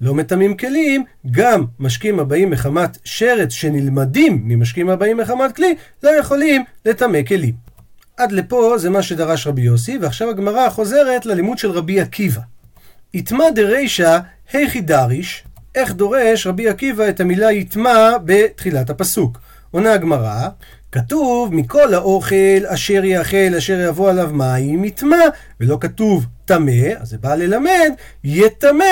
לא 0.00 0.14
מטמאים 0.14 0.56
כלים, 0.56 1.04
גם 1.30 1.64
משקים 1.78 2.20
הבאים 2.20 2.50
מחמת 2.50 2.98
שרץ 3.04 3.52
שנלמדים 3.52 4.42
ממשקים 4.44 4.88
הבאים 4.88 5.16
מחמת 5.16 5.56
כלי, 5.56 5.74
לא 6.02 6.10
יכולים 6.10 6.64
לטמא 6.86 7.22
כלים. 7.22 7.54
עד 8.16 8.32
לפה 8.32 8.74
זה 8.78 8.90
מה 8.90 9.02
שדרש 9.02 9.46
רבי 9.46 9.62
יוסי, 9.62 9.98
ועכשיו 9.98 10.30
הגמרא 10.30 10.68
חוזרת 10.68 11.26
ללימוד 11.26 11.58
של 11.58 11.70
רבי 11.70 12.00
עקיבא. 12.00 12.40
יטמא 13.14 13.44
דרישא 13.54 14.18
היכי 14.52 14.80
דריש, 14.80 15.44
איך 15.74 15.92
דורש 15.92 16.46
רבי 16.46 16.68
עקיבא 16.68 17.08
את 17.08 17.20
המילה 17.20 17.52
יטמא 17.52 18.10
בתחילת 18.24 18.90
הפסוק. 18.90 19.38
עונה 19.70 19.92
הגמרא, 19.92 20.48
כתוב 20.92 21.54
מכל 21.54 21.94
האוכל 21.94 22.66
אשר 22.66 23.04
יאכל 23.04 23.54
אשר 23.58 23.80
יבוא 23.80 24.10
עליו 24.10 24.30
מים 24.32 24.84
יטמא, 24.84 25.24
ולא 25.60 25.78
כתוב 25.80 26.26
טמא, 26.44 26.92
אז 27.00 27.08
זה 27.08 27.18
בא 27.18 27.34
ללמד, 27.34 27.92
יטמא 28.24 28.84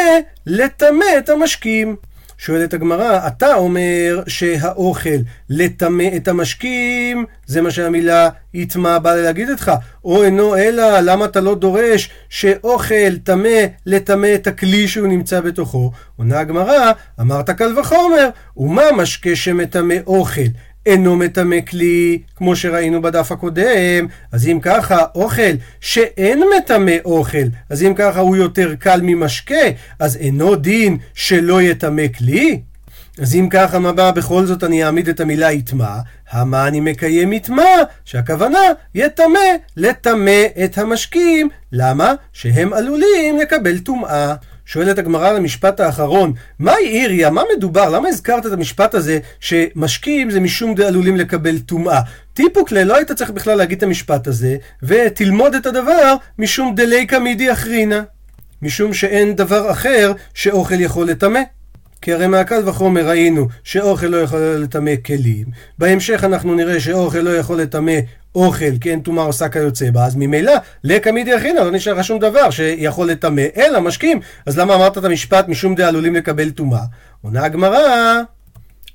לטמא 0.46 1.04
את 1.18 1.28
המשקים. 1.28 1.96
שואלת 2.38 2.74
הגמרא, 2.74 3.26
אתה 3.26 3.54
אומר 3.54 4.22
שהאוכל 4.26 5.18
לטמא 5.50 6.08
את 6.16 6.28
המשקים, 6.28 7.24
זה 7.46 7.62
מה 7.62 7.70
שהמילה 7.70 8.28
יטמע 8.54 8.98
באה 8.98 9.16
להגיד 9.16 9.48
לך, 9.48 9.72
או 10.04 10.22
אינו 10.22 10.56
אלא, 10.56 11.00
למה 11.00 11.24
אתה 11.24 11.40
לא 11.40 11.54
דורש 11.54 12.10
שאוכל 12.28 13.16
טמא 13.24 13.58
לטמא 13.86 14.34
את 14.34 14.46
הכלי 14.46 14.88
שהוא 14.88 15.08
נמצא 15.08 15.40
בתוכו? 15.40 15.92
עונה 16.16 16.38
הגמרא, 16.38 16.92
אמרת 17.20 17.50
קל 17.50 17.78
וחומר, 17.78 18.28
ומה 18.56 18.82
משקה 18.96 19.36
שמטמא 19.36 19.94
אוכל? 20.06 20.40
אינו 20.86 21.16
מטמא 21.16 21.60
כלי, 21.60 22.18
כמו 22.36 22.56
שראינו 22.56 23.02
בדף 23.02 23.32
הקודם, 23.32 24.06
אז 24.32 24.46
אם 24.46 24.58
ככה, 24.62 25.04
אוכל 25.14 25.52
שאין 25.80 26.42
מטמא 26.56 26.96
אוכל, 27.04 27.46
אז 27.70 27.82
אם 27.82 27.94
ככה 27.96 28.20
הוא 28.20 28.36
יותר 28.36 28.74
קל 28.78 29.00
ממשקה, 29.02 29.54
אז 29.98 30.16
אינו 30.16 30.54
דין 30.54 30.98
שלא 31.14 31.62
יטמא 31.62 32.08
כלי? 32.18 32.60
אז 33.20 33.34
אם 33.34 33.48
ככה, 33.50 33.78
מה 33.78 33.92
בא 33.92 34.10
בכל 34.10 34.46
זאת 34.46 34.64
אני 34.64 34.84
אעמיד 34.84 35.08
את 35.08 35.20
המילה 35.20 35.52
יטמע? 35.52 35.96
המה 36.30 36.68
אני 36.68 36.80
מקיים 36.80 37.32
יטמע? 37.32 37.64
שהכוונה 38.04 38.58
יטמא, 38.94 39.38
לטמא 39.76 40.42
את 40.64 40.78
המשקים. 40.78 41.48
למה? 41.72 42.14
שהם 42.32 42.72
עלולים 42.72 43.38
לקבל 43.38 43.78
טומאה. 43.78 44.34
שואלת 44.66 44.98
הגמרא 44.98 45.28
על 45.28 45.36
המשפט 45.36 45.80
האחרון, 45.80 46.32
מה 46.58 46.72
העיריה? 46.72 47.30
מה 47.30 47.42
מדובר? 47.56 47.90
למה 47.90 48.08
הזכרת 48.08 48.46
את 48.46 48.52
המשפט 48.52 48.94
הזה 48.94 49.18
שמשקים 49.40 50.30
זה 50.30 50.40
משום 50.40 50.74
דעלולים 50.74 51.16
לקבל 51.16 51.58
טומאה? 51.58 52.00
טיפוקלה, 52.34 52.84
לא 52.84 52.96
היית 52.96 53.12
צריך 53.12 53.30
בכלל 53.30 53.54
להגיד 53.58 53.76
את 53.78 53.82
המשפט 53.82 54.26
הזה, 54.26 54.56
ותלמוד 54.82 55.54
את 55.54 55.66
הדבר 55.66 56.16
משום 56.38 56.74
דלי 56.74 57.06
קמידי 57.06 57.52
אחרינה. 57.52 58.02
משום 58.62 58.94
שאין 58.94 59.36
דבר 59.36 59.70
אחר 59.70 60.12
שאוכל 60.34 60.80
יכול 60.80 61.06
לטמא. 61.06 61.40
כי 62.02 62.12
הרי 62.12 62.26
מהקל 62.26 62.68
וחומר 62.68 63.08
ראינו 63.08 63.48
שאוכל 63.64 64.06
לא 64.06 64.16
יכול 64.16 64.38
לטמא 64.38 64.92
כלים. 65.06 65.46
בהמשך 65.78 66.24
אנחנו 66.24 66.54
נראה 66.54 66.80
שאוכל 66.80 67.18
לא 67.18 67.36
יכול 67.36 67.60
לטמא 67.60 67.92
אוכל, 68.34 68.78
כי 68.80 68.90
אין 68.90 69.00
טומאה 69.00 69.24
עושה 69.24 69.48
כיוצא 69.48 69.90
בה, 69.90 70.04
אז 70.04 70.16
ממילא, 70.16 70.52
לקא 70.84 71.10
מידי 71.10 71.36
אחינא, 71.36 71.60
לא 71.60 71.70
נשאר 71.70 72.02
שום 72.02 72.18
דבר 72.18 72.50
שיכול 72.50 73.10
לטמא, 73.10 73.42
אלא 73.56 73.80
משקים. 73.80 74.20
אז 74.46 74.58
למה 74.58 74.74
אמרת 74.74 74.98
את 74.98 75.04
המשפט 75.04 75.48
משום 75.48 75.74
דעלולים 75.74 76.14
לקבל 76.14 76.50
טומאה? 76.50 76.82
עונה 77.22 77.44
הגמרא, 77.44 78.20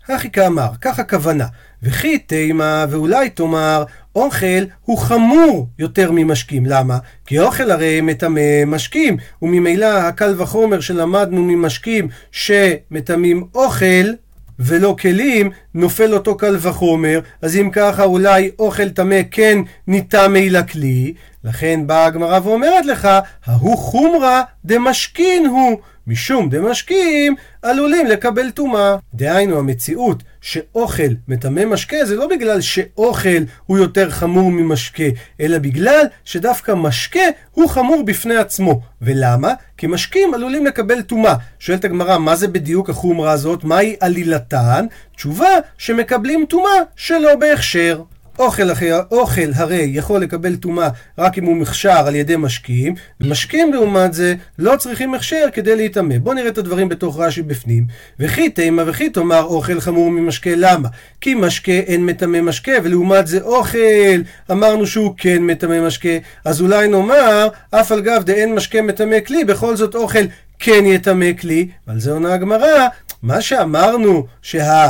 הכי 0.09 0.31
כאמר, 0.31 0.69
כך 0.81 0.99
הכוונה. 0.99 1.45
וכי 1.83 2.17
תימה 2.17 2.85
ואולי 2.89 3.29
תאמר, 3.29 3.83
אוכל 4.15 4.63
הוא 4.81 4.97
חמור 4.97 5.67
יותר 5.79 6.11
ממשקים. 6.11 6.65
למה? 6.65 6.97
כי 7.25 7.39
אוכל 7.39 7.71
הרי 7.71 8.01
מטמא 8.01 8.65
משקים, 8.67 9.17
וממילא 9.41 9.85
הקל 9.85 10.41
וחומר 10.41 10.79
שלמדנו 10.79 11.43
ממשקים 11.43 12.07
שמטמאים 12.31 13.45
אוכל, 13.55 14.13
ולא 14.59 14.95
כלים, 15.01 15.51
נופל 15.73 16.13
אותו 16.13 16.37
קל 16.37 16.57
וחומר, 16.59 17.19
אז 17.41 17.55
אם 17.55 17.69
ככה 17.73 18.03
אולי 18.03 18.51
אוכל 18.59 18.89
טמא 18.89 19.19
כן 19.31 19.57
ניטמא 19.87 20.39
לכלי, 20.49 21.13
לכן 21.43 21.87
באה 21.87 22.05
הגמרא 22.05 22.39
ואומרת 22.43 22.85
לך, 22.85 23.07
ההוא 23.45 23.77
חומרא 23.77 24.41
דמשכין 24.65 25.45
הוא. 25.45 25.79
משום 26.11 26.49
דמשקים 26.49 27.35
עלולים 27.61 28.07
לקבל 28.07 28.51
טומאה. 28.51 28.95
דהיינו 29.13 29.59
המציאות 29.59 30.23
שאוכל 30.41 31.11
מטמא 31.27 31.65
משקה 31.65 32.05
זה 32.05 32.15
לא 32.15 32.27
בגלל 32.27 32.61
שאוכל 32.61 33.43
הוא 33.65 33.77
יותר 33.77 34.09
חמור 34.09 34.51
ממשקה, 34.51 35.03
אלא 35.41 35.57
בגלל 35.57 36.05
שדווקא 36.25 36.71
משקה 36.71 37.19
הוא 37.51 37.69
חמור 37.69 38.03
בפני 38.05 38.35
עצמו. 38.35 38.81
ולמה? 39.01 39.53
כי 39.77 39.87
משקים 39.87 40.33
עלולים 40.33 40.65
לקבל 40.65 41.01
טומאה. 41.01 41.35
שואלת 41.59 41.85
הגמרא, 41.85 42.17
מה 42.17 42.35
זה 42.35 42.47
בדיוק 42.47 42.89
החומרה 42.89 43.31
הזאת? 43.31 43.63
מהי 43.63 43.95
עלילתן? 43.99 44.85
תשובה, 45.15 45.49
שמקבלים 45.77 46.45
טומאה 46.49 46.79
שלא 46.95 47.35
בהכשר. 47.35 48.01
אוכל, 48.41 48.69
אוכל 49.11 49.51
הרי 49.55 49.91
יכול 49.93 50.21
לקבל 50.21 50.55
טומאה 50.55 50.89
רק 51.17 51.37
אם 51.37 51.45
הוא 51.45 51.55
מכשר 51.55 52.07
על 52.07 52.15
ידי 52.15 52.35
משקים, 52.35 52.95
ומשקים 53.21 53.73
לעומת 53.73 54.13
זה 54.13 54.35
לא 54.59 54.75
צריכים 54.75 55.13
הכשר 55.13 55.45
כדי 55.53 55.75
להיטמא. 55.75 56.17
בואו 56.17 56.35
נראה 56.35 56.47
את 56.47 56.57
הדברים 56.57 56.89
בתוך 56.89 57.19
רש"י 57.19 57.41
בפנים. 57.41 57.85
וכי 58.19 58.49
תימא 58.49 58.83
וכי 58.87 59.09
תאמר 59.09 59.43
אוכל 59.43 59.79
חמור 59.79 60.11
ממשקה, 60.11 60.49
למה? 60.55 60.89
כי 61.21 61.33
משקה 61.33 61.71
אין 61.71 62.05
מטמא 62.05 62.41
משקה, 62.41 62.71
ולעומת 62.83 63.27
זה 63.27 63.41
אוכל, 63.41 64.21
אמרנו 64.51 64.87
שהוא 64.87 65.13
כן 65.17 65.43
מטמא 65.43 65.87
משקה, 65.87 66.17
אז 66.45 66.61
אולי 66.61 66.87
נאמר, 66.87 67.47
אף 67.71 67.91
על 67.91 68.01
גב 68.01 68.23
דאין 68.23 68.55
משקה 68.55 68.81
מטמא 68.81 69.19
כלי, 69.19 69.43
בכל 69.43 69.75
זאת 69.75 69.95
אוכל 69.95 70.23
כן 70.59 70.85
יטמא 70.85 71.33
כלי, 71.41 71.67
ועל 71.87 71.99
זה 71.99 72.11
עונה 72.11 72.33
הגמרא, 72.33 72.87
מה 73.23 73.41
שאמרנו 73.41 74.25
שה... 74.41 74.87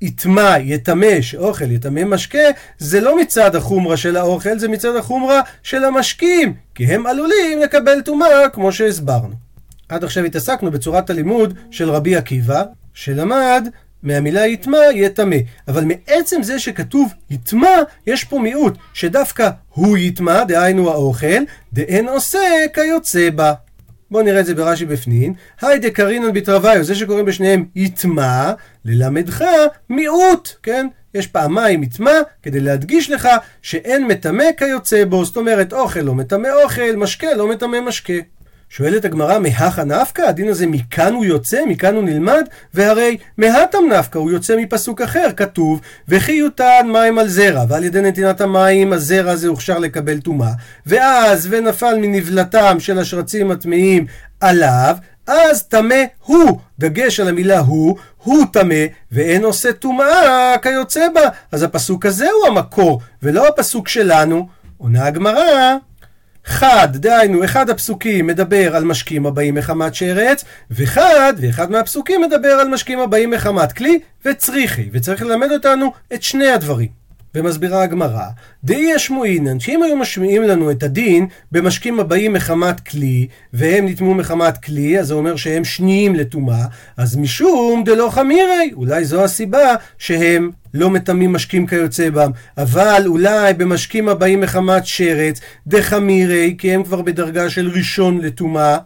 יטמע, 0.00 0.58
יטמא, 0.58 1.20
שאוכל 1.20 1.70
יטמא 1.70 2.04
משקה, 2.04 2.38
זה 2.78 3.00
לא 3.00 3.20
מצד 3.20 3.56
החומרה 3.56 3.96
של 3.96 4.16
האוכל, 4.16 4.58
זה 4.58 4.68
מצד 4.68 4.96
החומרה 4.96 5.40
של 5.62 5.84
המשקים, 5.84 6.54
כי 6.74 6.84
הם 6.84 7.06
עלולים 7.06 7.60
לקבל 7.60 8.00
טומאה, 8.04 8.48
כמו 8.52 8.72
שהסברנו. 8.72 9.34
עד 9.88 10.04
עכשיו 10.04 10.24
התעסקנו 10.24 10.70
בצורת 10.70 11.10
הלימוד 11.10 11.54
של 11.70 11.90
רבי 11.90 12.16
עקיבא, 12.16 12.62
שלמד 12.94 13.68
מהמילה 14.02 14.46
יטמע, 14.46 14.78
יטמא. 14.94 15.36
אבל 15.68 15.84
מעצם 15.84 16.42
זה 16.42 16.58
שכתוב 16.58 17.12
יטמע, 17.30 17.76
יש 18.06 18.24
פה 18.24 18.38
מיעוט, 18.38 18.78
שדווקא 18.94 19.50
הוא 19.68 19.98
יטמע, 19.98 20.44
דהיינו 20.44 20.90
האוכל, 20.90 21.42
דאין 21.72 22.08
עושה 22.08 22.38
כיוצא 22.74 23.30
בה. 23.30 23.52
בואו 24.10 24.22
נראה 24.22 24.40
את 24.40 24.46
זה 24.46 24.54
ברש"י 24.54 24.84
בפנים. 24.84 25.34
היי 25.60 25.78
דקרינן 25.78 26.32
בתרוויו, 26.32 26.84
זה 26.84 26.94
שקוראים 26.94 27.24
בשניהם 27.24 27.64
יטמע, 27.76 28.52
ללמדך 28.84 29.44
מיעוט, 29.90 30.48
כן? 30.62 30.86
יש 31.14 31.26
פעמיים 31.26 31.82
יטמע 31.82 32.12
כדי 32.42 32.60
להדגיש 32.60 33.10
לך 33.10 33.28
שאין 33.62 34.06
מטמא 34.06 34.44
כיוצא 34.56 35.04
בו, 35.04 35.24
זאת 35.24 35.36
אומרת 35.36 35.72
אוכל 35.72 36.00
לא 36.00 36.14
מטמא 36.14 36.48
אוכל, 36.62 36.96
משקה 36.96 37.34
לא 37.34 37.48
מטמא 37.48 37.80
משקה. 37.80 38.12
שואלת 38.72 39.04
הגמרא, 39.04 39.38
מהכה 39.38 39.84
נפקא? 39.84 40.22
הדין 40.22 40.48
הזה 40.48 40.66
מכאן 40.66 41.14
הוא 41.14 41.24
יוצא? 41.24 41.60
מכאן 41.66 41.94
הוא 41.94 42.04
נלמד? 42.04 42.44
והרי 42.74 43.16
מהתם 43.38 43.78
נפקא, 43.98 44.18
הוא 44.18 44.30
יוצא 44.30 44.56
מפסוק 44.56 45.00
אחר, 45.00 45.28
כתוב, 45.36 45.80
וכי 46.08 46.32
יותן 46.32 46.86
מים 46.92 47.18
על 47.18 47.28
זרע, 47.28 47.64
ועל 47.68 47.84
ידי 47.84 48.00
נתינת 48.00 48.40
המים 48.40 48.92
הזרע 48.92 49.30
הזה 49.30 49.48
הוכשר 49.48 49.78
לקבל 49.78 50.20
טומאה, 50.20 50.52
ואז 50.86 51.48
ונפל 51.50 51.96
מנבלתם 52.00 52.80
של 52.80 52.98
השרצים 52.98 53.50
הטמאים 53.50 54.06
עליו, 54.40 54.96
אז 55.26 55.62
טמא 55.62 56.04
הוא, 56.24 56.58
דגש 56.78 57.20
על 57.20 57.28
המילה 57.28 57.58
הוא, 57.58 57.96
הוא 58.16 58.44
טמא, 58.52 58.84
ואין 59.12 59.44
עושה 59.44 59.72
טומאה 59.72 60.54
כיוצא 60.62 61.06
בה. 61.14 61.28
אז 61.52 61.62
הפסוק 61.62 62.06
הזה 62.06 62.28
הוא 62.30 62.46
המקור, 62.46 63.00
ולא 63.22 63.48
הפסוק 63.48 63.88
שלנו. 63.88 64.48
עונה 64.78 65.06
הגמרא, 65.06 65.76
חד, 66.44 66.88
דהיינו, 66.92 67.44
אחד 67.44 67.70
הפסוקים 67.70 68.26
מדבר 68.26 68.76
על 68.76 68.84
משקים 68.84 69.26
הבאים 69.26 69.54
מחמת 69.54 69.94
שרץ, 69.94 70.44
וחד, 70.70 71.34
ואחד 71.36 71.70
מהפסוקים 71.70 72.20
מדבר 72.20 72.48
על 72.48 72.68
משקים 72.68 73.00
הבאים 73.00 73.30
מחמת 73.30 73.72
כלי 73.72 73.98
וצריכי, 74.24 74.88
וצריך 74.92 75.22
ללמד 75.22 75.52
אותנו 75.52 75.92
את 76.14 76.22
שני 76.22 76.48
הדברים. 76.48 76.99
ומסבירה 77.34 77.82
הגמרא, 77.82 78.24
דאי 78.64 78.92
ישמעינן, 78.94 79.60
שאם 79.60 79.82
היו 79.82 79.96
משמיעים 79.96 80.42
לנו 80.42 80.70
את 80.70 80.82
הדין 80.82 81.26
במשקים 81.52 82.00
הבאים 82.00 82.32
מחמת 82.32 82.80
כלי, 82.80 83.26
והם 83.52 83.86
נטמעו 83.86 84.14
מחמת 84.14 84.58
כלי, 84.58 84.98
אז 84.98 85.06
זה 85.06 85.14
אומר 85.14 85.36
שהם 85.36 85.64
שניים 85.64 86.14
לטומאה, 86.14 86.64
אז 86.96 87.16
משום 87.16 87.84
דלא 87.84 88.10
חמירי, 88.10 88.70
אולי 88.72 89.04
זו 89.04 89.24
הסיבה 89.24 89.74
שהם 89.98 90.50
לא 90.74 90.90
מטמאים 90.90 91.32
משקים 91.32 91.66
כיוצא 91.66 92.10
בם, 92.10 92.30
אבל 92.58 93.02
אולי 93.06 93.54
במשקים 93.54 94.08
הבאים 94.08 94.40
מחמת 94.40 94.86
שרץ, 94.86 95.40
דחמירי, 95.66 96.54
כי 96.58 96.72
הם 96.72 96.82
כבר 96.82 97.02
בדרגה 97.02 97.50
של 97.50 97.70
ראשון 97.74 98.20
לטומאה. 98.20 98.78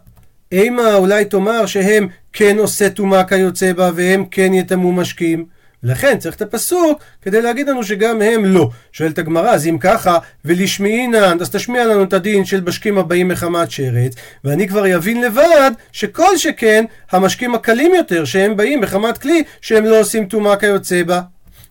אימה 0.51 0.95
אולי 0.95 1.25
תאמר 1.25 1.65
שהם 1.65 2.07
כן 2.33 2.57
עושה 2.57 2.89
טומאה 2.89 3.23
כיוצא 3.23 3.73
בה, 3.73 3.91
והם 3.95 4.25
כן 4.31 4.53
יטמאו 4.53 4.91
משקים. 4.91 5.54
לכן 5.85 6.17
צריך 6.19 6.35
את 6.35 6.41
הפסוק 6.41 6.99
כדי 7.21 7.41
להגיד 7.41 7.69
לנו 7.69 7.83
שגם 7.83 8.21
הם 8.21 8.45
לא. 8.45 8.69
שואלת 8.91 9.17
הגמרא, 9.17 9.49
אז 9.49 9.67
אם 9.67 9.77
ככה, 9.79 10.17
ולשמיעינן, 10.45 11.37
אז 11.41 11.49
תשמיע 11.49 11.85
לנו 11.85 12.03
את 12.03 12.13
הדין 12.13 12.45
של 12.45 12.61
משקים 12.61 12.97
הבאים 12.97 13.27
מחמת 13.27 13.71
שרץ, 13.71 14.13
ואני 14.43 14.67
כבר 14.67 14.87
יבין 14.87 15.21
לבד 15.21 15.71
שכל 15.91 16.37
שכן 16.37 16.85
המשקים 17.11 17.55
הקלים 17.55 17.93
יותר, 17.95 18.25
שהם 18.25 18.57
באים 18.57 18.81
מחמת 18.81 19.17
כלי, 19.17 19.43
שהם 19.61 19.85
לא 19.85 19.99
עושים 19.99 20.25
טומאה 20.25 20.57
כיוצא 20.57 21.03
בה. 21.03 21.21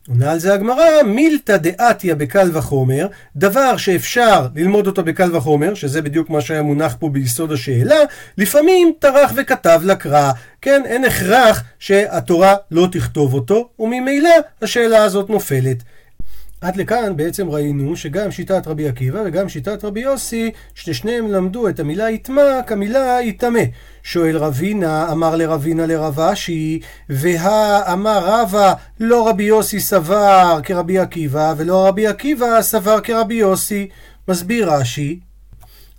עונה 0.08 0.32
על 0.32 0.38
זה 0.38 0.54
הגמרא, 0.54 1.02
מילתא 1.06 1.56
דעתיה 1.56 2.14
בקל 2.14 2.50
וחומר, 2.52 3.06
דבר 3.36 3.76
שאפשר 3.76 4.46
ללמוד 4.54 4.86
אותו 4.86 5.04
בקל 5.04 5.36
וחומר, 5.36 5.74
שזה 5.74 6.02
בדיוק 6.02 6.30
מה 6.30 6.40
שהיה 6.40 6.62
מונח 6.62 6.96
פה 6.98 7.08
ביסוד 7.08 7.52
השאלה, 7.52 7.96
לפעמים 8.38 8.92
טרח 8.98 9.32
וכתב 9.36 9.80
לקרא. 9.84 10.32
כן, 10.62 10.82
אין 10.84 11.04
הכרח 11.04 11.62
שהתורה 11.78 12.54
לא 12.70 12.88
תכתוב 12.92 13.34
אותו, 13.34 13.68
וממילא 13.78 14.30
השאלה 14.62 15.04
הזאת 15.04 15.30
נופלת. 15.30 15.76
עד 16.64 16.76
לכאן 16.76 17.16
בעצם 17.16 17.50
ראינו 17.50 17.96
שגם 17.96 18.30
שיטת 18.30 18.66
רבי 18.66 18.88
עקיבא 18.88 19.22
וגם 19.26 19.48
שיטת 19.48 19.84
רבי 19.84 20.00
יוסי, 20.00 20.50
ששניהם 20.74 21.32
למדו 21.32 21.68
את 21.68 21.80
המילה 21.80 22.10
יטמע 22.10 22.62
כמילה 22.66 23.18
יטמא. 23.22 23.60
שואל 24.02 24.36
רבינה, 24.36 25.12
אמר 25.12 25.36
לרבינה 25.36 25.86
לרב 25.86 26.20
אשי, 26.20 26.80
והא 27.08 27.92
אמר 27.92 28.20
רבא, 28.24 28.74
לא 29.00 29.28
רבי 29.28 29.42
יוסי 29.42 29.80
סבר 29.80 30.60
כרבי 30.62 30.98
עקיבא, 30.98 31.54
ולא 31.56 31.86
רבי 31.86 32.06
עקיבא 32.06 32.62
סבר 32.62 33.00
כרבי 33.00 33.34
יוסי. 33.34 33.88
מסביר 34.28 34.70
רש"י, 34.70 35.20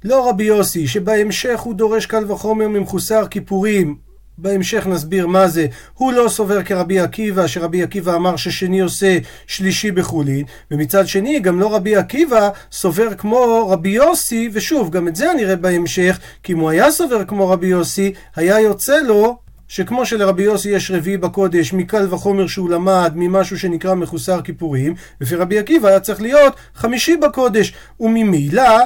לא 0.03 0.29
רבי 0.29 0.43
יוסי, 0.43 0.87
שבהמשך 0.87 1.59
הוא 1.59 1.73
דורש 1.75 2.05
קל 2.05 2.31
וחומר 2.31 2.67
ממחוסר 2.67 3.27
כיפורים, 3.27 4.04
בהמשך 4.37 4.87
נסביר 4.87 5.27
מה 5.27 5.47
זה. 5.47 5.67
הוא 5.93 6.13
לא 6.13 6.29
סובר 6.29 6.63
כרבי 6.63 6.99
עקיבא, 6.99 7.47
שרבי 7.47 7.83
עקיבא 7.83 8.15
אמר 8.15 8.35
ששני 8.35 8.79
עושה 8.79 9.17
שלישי 9.47 9.91
בחולין, 9.91 10.43
ומצד 10.71 11.07
שני 11.07 11.39
גם 11.39 11.59
לא 11.59 11.75
רבי 11.75 11.95
עקיבא 11.95 12.49
סובר 12.71 13.13
כמו 13.13 13.67
רבי 13.69 13.89
יוסי, 13.89 14.49
ושוב, 14.53 14.89
גם 14.89 15.07
את 15.07 15.15
זה 15.15 15.31
אני 15.31 15.45
אראה 15.45 15.55
בהמשך, 15.55 16.19
כי 16.43 16.53
אם 16.53 16.59
הוא 16.59 16.69
היה 16.69 16.91
סובר 16.91 17.25
כמו 17.25 17.49
רבי 17.49 17.67
יוסי, 17.67 18.13
היה 18.35 18.59
יוצא 18.59 18.99
לו 18.99 19.37
שכמו 19.67 20.05
שלרבי 20.05 20.43
יוסי 20.43 20.69
יש 20.69 20.91
רביעי 20.91 21.17
בקודש 21.17 21.73
מקל 21.73 22.13
וחומר 22.13 22.47
שהוא 22.47 22.69
למד 22.69 23.11
ממשהו 23.15 23.59
שנקרא 23.59 23.95
מחוסר 23.95 24.41
כיפורים, 24.41 24.95
לפי 25.21 25.35
רבי 25.35 25.59
עקיבא 25.59 25.87
היה 25.87 25.99
צריך 25.99 26.21
להיות 26.21 26.55
חמישי 26.75 27.17
בקודש, 27.17 27.73
וממילא 27.99 28.79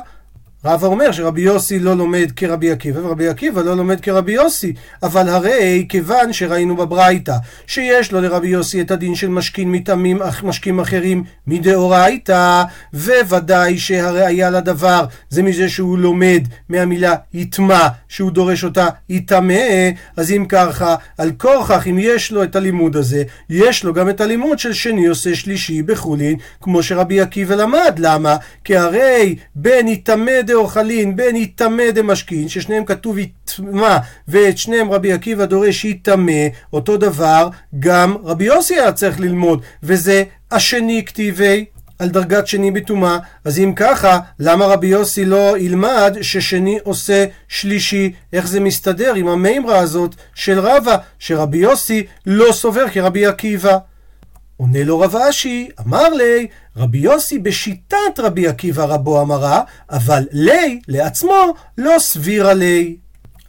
רבא 0.65 0.87
אומר 0.87 1.11
שרבי 1.11 1.41
יוסי 1.41 1.79
לא 1.79 1.97
לומד 1.97 2.31
כרבי 2.35 2.71
עקיבא 2.71 2.99
ורבי 2.99 3.27
עקיבא 3.27 3.61
לא 3.61 3.77
לומד 3.77 4.01
כרבי 4.01 4.31
יוסי 4.31 4.73
אבל 5.03 5.29
הרי 5.29 5.85
כיוון 5.89 6.33
שראינו 6.33 6.75
בברייתא 6.75 7.35
שיש 7.67 8.11
לו 8.11 8.21
לרבי 8.21 8.47
יוסי 8.47 8.81
את 8.81 8.91
הדין 8.91 9.15
של 9.15 9.29
משכין 9.29 9.71
מטעמים 9.71 10.19
משקים 10.43 10.79
אחרים 10.79 11.23
מדאורייתא 11.47 12.63
וודאי 12.93 13.77
שהראיה 13.77 14.49
לדבר 14.49 15.05
זה 15.29 15.43
מזה 15.43 15.69
שהוא 15.69 15.97
לומד 15.97 16.41
מהמילה 16.69 17.15
יטמע 17.33 17.87
שהוא 18.07 18.31
דורש 18.31 18.63
אותה 18.63 18.87
יטמא 19.09 19.89
אז 20.17 20.31
אם 20.31 20.45
ככה 20.49 20.95
על 21.17 21.31
כורכך 21.37 21.87
אם 21.87 21.97
יש 21.99 22.31
לו 22.31 22.43
את 22.43 22.55
הלימוד 22.55 22.95
הזה 22.95 23.23
יש 23.49 23.83
לו 23.83 23.93
גם 23.93 24.09
את 24.09 24.21
הלימוד 24.21 24.59
של 24.59 24.73
שני 24.73 25.07
עושה 25.07 25.35
שלישי 25.35 25.81
בחולין 25.81 26.35
כמו 26.61 26.83
שרבי 26.83 27.21
עקיבא 27.21 27.55
למד 27.55 27.95
למה? 27.97 28.35
כי 28.63 28.77
הרי 28.77 29.35
בין 29.55 29.87
יטמא 29.87 30.41
דאוכלין 30.49 31.15
בין 31.15 31.35
יטמא 31.35 31.91
דמשכין, 31.93 32.49
ששניהם 32.49 32.85
כתוב 32.85 33.17
יטמא, 33.17 33.97
ואת 34.27 34.57
שניהם 34.57 34.91
רבי 34.91 35.13
עקיבא 35.13 35.45
דורש 35.45 35.85
יטמא, 35.85 36.47
אותו 36.73 36.97
דבר 36.97 37.49
גם 37.79 38.17
רבי 38.23 38.45
יוסי 38.45 38.73
היה 38.73 38.91
צריך 38.91 39.19
ללמוד, 39.19 39.61
וזה 39.83 40.23
השני 40.51 41.05
כתיבי. 41.05 41.65
על 41.99 42.09
דרגת 42.09 42.47
שני 42.47 42.71
בטומאה, 42.71 43.17
אז 43.45 43.59
אם 43.59 43.73
ככה, 43.75 44.19
למה 44.39 44.65
רבי 44.65 44.87
יוסי 44.87 45.25
לא 45.25 45.57
ילמד 45.57 46.17
ששני 46.21 46.79
עושה 46.83 47.25
שלישי? 47.47 48.11
איך 48.33 48.47
זה 48.47 48.59
מסתדר 48.59 49.13
עם 49.15 49.27
המימרה 49.27 49.77
הזאת 49.79 50.15
של 50.35 50.59
רבא, 50.59 50.97
שרבי 51.19 51.57
יוסי 51.57 52.05
לא 52.25 52.51
סובר 52.51 52.85
כרבי 52.89 53.25
עקיבא? 53.25 53.77
עונה 54.61 54.83
לו 54.83 54.99
רב 54.99 55.15
אשי, 55.15 55.69
אמר 55.79 56.09
לי, 56.09 56.47
רבי 56.77 56.97
יוסי 56.97 57.39
בשיטת 57.39 58.19
רבי 58.19 58.47
עקיבא 58.47 58.83
רבו 58.83 59.21
אמרה, 59.21 59.61
אבל 59.89 60.23
לי, 60.31 60.79
לעצמו, 60.87 61.53
לא 61.77 61.95
סבירה 61.99 62.53
לי. 62.53 62.97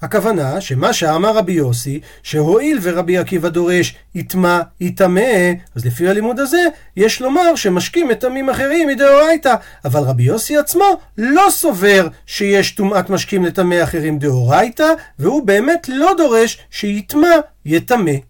הכוונה 0.02 0.60
שמה 0.60 0.92
שאמר 0.92 1.36
רבי 1.36 1.52
יוסי, 1.52 2.00
שהואיל 2.22 2.78
ורבי 2.82 3.18
עקיבא 3.18 3.48
דורש 3.48 3.94
יטמע, 4.14 4.60
יטמא, 4.80 5.52
אז 5.74 5.84
לפי 5.84 6.08
הלימוד 6.08 6.40
הזה, 6.40 6.62
יש 6.96 7.20
לומר 7.20 7.54
שמשקים 7.54 8.08
מטמאים 8.08 8.50
אחרים 8.50 8.88
מדאורייתא. 8.88 9.54
אבל 9.84 10.00
רבי 10.00 10.22
יוסי 10.22 10.56
עצמו 10.56 10.98
לא 11.18 11.46
סובר 11.50 12.08
שיש 12.26 12.70
טומאת 12.70 13.10
משקים 13.10 13.44
לטמא 13.44 13.82
אחרים 13.82 14.18
דאורייתא, 14.18 14.92
והוא 15.18 15.42
באמת 15.42 15.88
לא 15.88 16.12
דורש 16.18 16.58
שיטמע, 16.70 17.36
יטמא. 17.64 18.29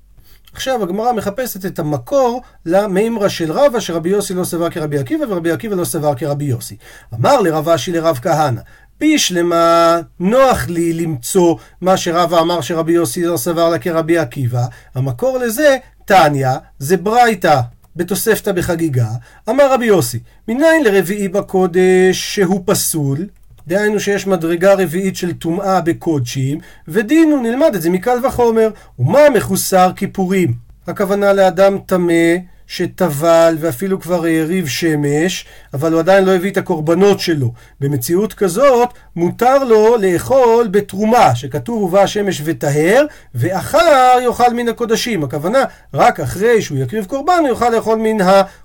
עכשיו 0.53 0.83
הגמרא 0.83 1.13
מחפשת 1.13 1.67
את 1.67 1.79
המקור 1.79 2.43
למימרה 2.67 3.29
של 3.29 3.53
רבא 3.53 3.81
שרבי 3.81 4.09
יוסי 4.09 4.35
לא 4.35 4.45
סבר 4.45 4.71
כרבי 4.71 4.99
עקיבא 4.99 5.25
ורבי 5.29 5.51
עקיבא 5.51 5.77
לא 5.77 5.85
סבר 5.85 6.15
כרבי 6.15 6.45
יוסי. 6.45 6.77
אמר 7.15 7.41
לרב 7.41 7.69
אשי 7.69 7.93
לרב 7.93 8.19
כהנא 8.23 8.61
בישלמה 9.01 9.99
נוח 10.21 10.69
לי 10.69 10.93
למצוא 10.93 11.57
מה 11.81 11.97
שרבא 11.97 12.41
אמר 12.41 12.61
שרבי 12.61 12.93
יוסי 12.93 13.25
לא 13.25 13.37
סבר 13.37 13.69
לה 13.69 13.79
כרבי 13.79 14.19
עקיבא. 14.19 14.65
המקור 14.95 15.39
לזה 15.39 15.77
תניא 16.05 16.49
זה 16.79 16.97
ברייתא 16.97 17.61
בתוספתא 17.97 18.53
בחגיגה. 18.53 19.09
אמר 19.49 19.73
רבי 19.73 19.87
יוסי 19.87 20.19
מניין 20.49 20.85
לרביעי 20.85 21.29
בקודש 21.29 22.35
שהוא 22.35 22.63
פסול 22.67 23.27
דהיינו 23.69 24.01
שיש 24.01 24.27
מדרגה 24.27 24.75
רביעית 24.75 25.17
של 25.17 25.33
טומאה 25.33 25.81
בקודשים, 25.81 26.59
ודינו 26.89 27.43
נלמד 27.43 27.75
את 27.75 27.83
זה 27.83 27.91
מקל 27.91 28.27
וחומר. 28.27 28.71
ומה 28.99 29.31
מחוסר 29.35 29.91
כיפורים? 29.97 30.55
הכוונה 30.87 31.33
לאדם 31.33 31.79
טמא 31.87 32.37
שטבל 32.71 33.57
ואפילו 33.61 34.01
כבר 34.01 34.25
העריב 34.25 34.67
שמש, 34.69 35.45
אבל 35.75 35.93
הוא 35.93 36.01
עדיין 36.01 36.25
לא 36.25 36.35
הביא 36.35 36.51
את 36.51 36.57
הקורבנות 36.57 37.21
שלו. 37.21 37.53
במציאות 37.81 38.35
כזאת 38.35 38.89
מותר 39.17 39.65
לו 39.65 39.97
לאכול 39.97 40.69
בתרומה, 40.71 41.35
שכתוב 41.35 41.83
ובא 41.83 42.03
השמש 42.03 42.43
וטהר, 42.45 43.05
ואחר 43.35 44.19
יאכל 44.25 44.55
מן 44.55 44.69
הקודשים. 44.69 45.25
הכוונה, 45.25 45.65
רק 45.95 46.21
אחרי 46.21 46.63
שהוא 46.63 46.79
יקריב 46.79 47.05
קורבן 47.05 47.39
הוא 47.41 47.49
יוכל 47.49 47.71
לאכול 47.71 47.99
מן 47.99 48.21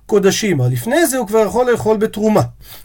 הקודשים, 0.05 0.59
אבל 0.59 0.71
לפני 0.71 1.07
זה 1.07 1.17
הוא 1.17 1.27
כבר 1.27 1.45
יכול 1.47 1.71
לאכול 1.71 1.97
בתרומה. 1.97 2.41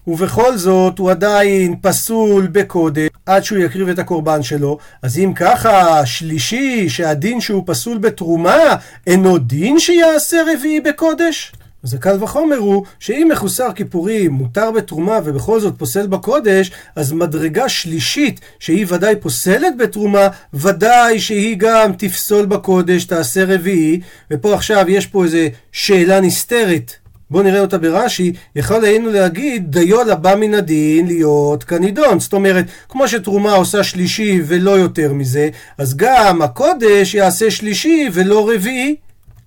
ובכל 0.06 0.56
זאת 0.56 0.98
הוא 0.98 1.11
עדיין 1.11 1.76
פסול 1.83 2.46
בקודש 2.46 3.09
עד 3.26 3.44
שהוא 3.44 3.59
יקריב 3.59 3.88
את 3.88 3.98
הקורבן 3.98 4.42
שלו. 4.42 4.78
אז 5.02 5.18
אם 5.18 5.33
ככה, 5.37 6.06
שלישי, 6.06 6.88
שהדין 6.88 7.40
שהוא 7.40 7.62
פסול 7.66 7.98
בתרומה, 7.98 8.74
אינו 9.06 9.38
דין 9.38 9.78
שיעשה 9.78 10.37
רביעי 10.52 10.80
בקודש? 10.80 11.52
אז 11.85 11.94
הקל 11.94 12.24
וחומר 12.24 12.56
הוא 12.56 12.85
שאם 12.98 13.28
מחוסר 13.33 13.72
כיפורים 13.74 14.33
מותר 14.33 14.70
בתרומה 14.70 15.18
ובכל 15.24 15.61
זאת 15.61 15.74
פוסל 15.78 16.06
בקודש, 16.06 16.70
אז 16.96 17.12
מדרגה 17.12 17.68
שלישית 17.68 18.40
שהיא 18.59 18.87
ודאי 18.88 19.16
פוסלת 19.16 19.76
בתרומה, 19.78 20.28
ודאי 20.54 21.20
שהיא 21.20 21.56
גם 21.59 21.92
תפסול 21.98 22.46
בקודש, 22.46 23.04
תעשה 23.04 23.44
רביעי, 23.54 24.00
ופה 24.30 24.54
עכשיו 24.54 24.85
יש 24.88 25.06
פה 25.06 25.24
איזה 25.24 25.48
שאלה 25.72 26.20
נסתרת. 26.20 26.92
בואו 27.31 27.43
נראה 27.43 27.61
אותה 27.61 27.79
ברש"י, 27.79 28.33
יכול 28.57 28.85
היינו 28.85 29.11
להגיד 29.11 29.71
דיו 29.71 30.05
לבא 30.05 30.35
מן 30.35 30.55
הדין 30.55 31.07
להיות 31.07 31.64
כנידון. 31.64 32.21
זאת 32.21 32.33
אומרת, 32.33 32.64
כמו 32.88 33.09
שתרומה 33.09 33.53
עושה 33.53 33.83
שלישי 33.83 34.40
ולא 34.47 34.71
יותר 34.71 35.12
מזה, 35.12 35.49
אז 35.79 35.97
גם 35.97 36.43
הקודש 36.43 37.14
יעשה 37.14 37.51
שלישי 37.51 38.09
ולא 38.12 38.51
רביעי. 38.51 38.97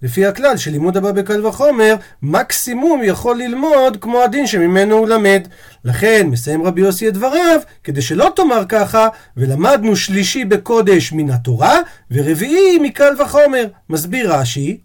לפי 0.04 0.26
הכלל 0.26 0.58
של 0.58 0.72
לימוד 0.72 0.98
הבא 0.98 1.12
בקל 1.12 1.46
וחומר, 1.46 1.96
מקסימום 2.22 3.02
יכול 3.04 3.38
ללמוד 3.38 3.98
כמו 4.02 4.22
הדין 4.22 4.48
שממנו 4.48 4.96
הוא 4.96 5.08
למד. 5.08 5.48
לכן 5.86 6.28
מסיים 6.28 6.64
רבי 6.64 6.82
יוסי 6.82 7.08
את 7.08 7.14
דבריו, 7.14 7.60
כדי 7.84 8.02
שלא 8.02 8.32
תאמר 8.36 8.64
ככה, 8.70 9.08
ולמדנו 9.38 9.96
שלישי 9.96 10.46
בקודש 10.46 11.14
מן 11.14 11.30
התורה, 11.30 11.80
ורביעי 12.12 12.80
מקל 12.82 13.14
וחומר. 13.22 13.66
מסביר 13.90 14.34
רש"י, 14.34 14.78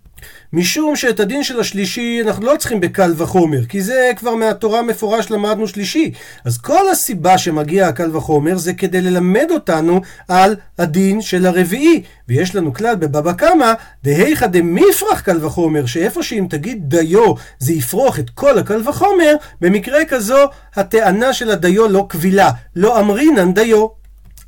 משום 0.53 0.97
שאת 0.97 1.21
הדין 1.21 1.43
של 1.43 1.61
השלישי 1.61 2.21
אנחנו 2.23 2.47
לא 2.47 2.57
צריכים 2.59 2.81
בקל 2.81 3.13
וחומר, 3.17 3.65
כי 3.65 3.83
זה 3.83 4.11
כבר 4.17 4.35
מהתורה 4.35 4.83
מפורש 4.83 5.31
למדנו 5.31 5.69
שלישי. 5.69 6.13
אז 6.45 6.59
כל 6.59 6.91
הסיבה 6.91 7.39
שמגיע 7.39 7.89
הקל 7.89 8.17
וחומר 8.17 8.59
זה 8.59 8.73
כדי 8.73 9.01
ללמד 9.01 9.47
אותנו 9.51 10.01
על 10.29 10.57
הדין 10.79 11.21
של 11.21 11.47
הרביעי. 11.47 12.03
ויש 12.29 12.55
לנו 12.55 12.75
כלל 12.75 12.97
בבבא 12.97 13.33
קמא, 13.33 13.73
דהיכא 14.05 14.47
דמיפרח 14.47 15.21
קל 15.21 15.45
וחומר, 15.45 15.87
שאיפה 15.87 16.23
שאם 16.23 16.47
תגיד 16.51 16.83
דיו 16.89 17.35
זה 17.59 17.73
יפרוך 17.73 18.19
את 18.19 18.31
כל 18.31 18.59
הקל 18.59 18.89
וחומר, 18.89 19.35
במקרה 19.61 20.05
כזו 20.05 20.45
הטענה 20.77 21.33
של 21.33 21.51
הדיו 21.51 21.89
לא 21.89 22.07
קבילה, 22.09 22.51
לא 22.77 23.01
אמרינן 23.01 23.55
דיו. 23.55 23.87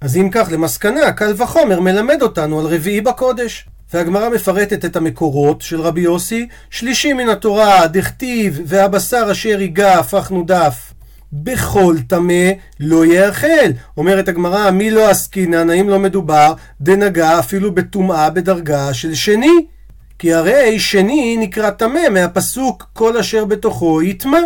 אז 0.01 0.17
אם 0.17 0.29
כך, 0.33 0.49
למסקנה, 0.53 1.13
קל 1.13 1.35
וחומר 1.37 1.81
מלמד 1.81 2.23
אותנו 2.23 2.61
על 2.61 2.67
רביעי 2.67 3.01
בקודש. 3.01 3.70
והגמרא 3.95 4.29
מפרטת 4.29 4.85
את 4.85 4.97
המקורות 4.97 5.63
של 5.63 5.81
רבי 5.81 6.01
יוסי, 6.01 6.49
שלישי 6.71 7.13
מן 7.13 7.29
התורה, 7.29 7.87
דכתיב, 7.87 8.61
והבשר 8.67 9.29
אשר 9.33 9.61
ייגע 9.61 9.99
הפכנו 9.99 10.45
דף. 10.47 10.93
בכל 11.33 11.97
טמא 12.07 12.51
לא 12.81 13.07
יאכל. 13.07 13.71
אומרת 13.97 14.29
הגמרא, 14.29 14.71
מי 14.71 14.91
לא 14.91 15.11
עסקינן, 15.11 15.71
האם 15.71 15.89
לא 15.89 15.99
מדובר, 15.99 16.55
דנגע 16.81 17.39
אפילו 17.39 17.75
בטומאה 17.75 18.31
בדרגה 18.31 18.95
של 18.95 19.15
שני. 19.15 19.67
כי 20.19 20.35
הרי 20.35 20.79
שני 20.79 21.37
נקרא 21.41 21.71
טמא 21.71 22.09
מהפסוק 22.11 22.87
כל 22.93 23.17
אשר 23.17 23.45
בתוכו 23.45 24.03
יטמא. 24.03 24.39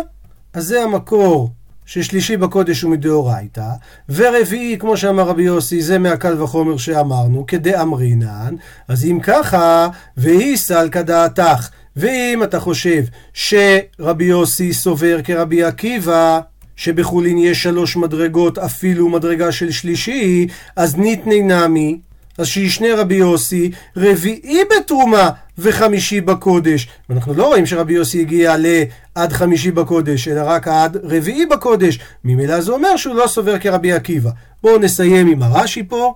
אז 0.53 0.63
זה 0.65 0.83
המקור 0.83 1.49
ששלישי 1.85 2.37
בקודש 2.37 2.81
הוא 2.81 2.91
מדאורייתא, 2.91 3.69
ורביעי, 4.09 4.77
כמו 4.79 4.97
שאמר 4.97 5.23
רבי 5.23 5.43
יוסי, 5.43 5.81
זה 5.81 5.99
מהקל 5.99 6.41
וחומר 6.41 6.77
שאמרנו, 6.77 7.45
כדאמרינן, 7.47 8.55
אז 8.87 9.05
אם 9.05 9.19
ככה, 9.23 9.87
והיא 10.17 10.57
סלקא 10.57 11.01
דעתך, 11.01 11.69
ואם 11.95 12.43
אתה 12.43 12.59
חושב 12.59 13.03
שרבי 13.33 14.25
יוסי 14.25 14.73
סובר 14.73 15.19
כרבי 15.23 15.63
עקיבא, 15.63 16.39
שבחולין 16.75 17.37
יש 17.37 17.63
שלוש 17.63 17.97
מדרגות, 17.97 18.57
אפילו 18.57 19.09
מדרגה 19.09 19.51
של 19.51 19.71
שלישי, 19.71 20.47
אז 20.75 20.95
ניתני 20.95 21.41
נמי, 21.41 21.99
אז 22.37 22.47
שישנה 22.47 22.87
רבי 22.97 23.15
יוסי, 23.15 23.71
רביעי 23.97 24.59
בתרומה 24.71 25.29
וחמישי 25.57 26.21
בקודש. 26.21 26.87
ואנחנו 27.09 27.33
לא 27.33 27.47
רואים 27.47 27.65
שרבי 27.65 27.93
יוסי 27.93 28.21
הגיע 28.21 28.55
לעד 28.57 29.33
חמישי 29.33 29.71
בקודש, 29.71 30.27
אלא 30.27 30.41
רק 30.45 30.67
עד 30.67 30.97
רביעי 31.03 31.45
בקודש. 31.45 31.99
ממילא 32.23 32.61
זה 32.61 32.71
אומר 32.71 32.97
שהוא 32.97 33.15
לא 33.15 33.27
סובר 33.27 33.59
כרבי 33.59 33.93
עקיבא. 33.93 34.29
בואו 34.63 34.77
נסיים 34.77 35.27
עם 35.27 35.43
הרש"י 35.43 35.83
פה. 35.83 36.13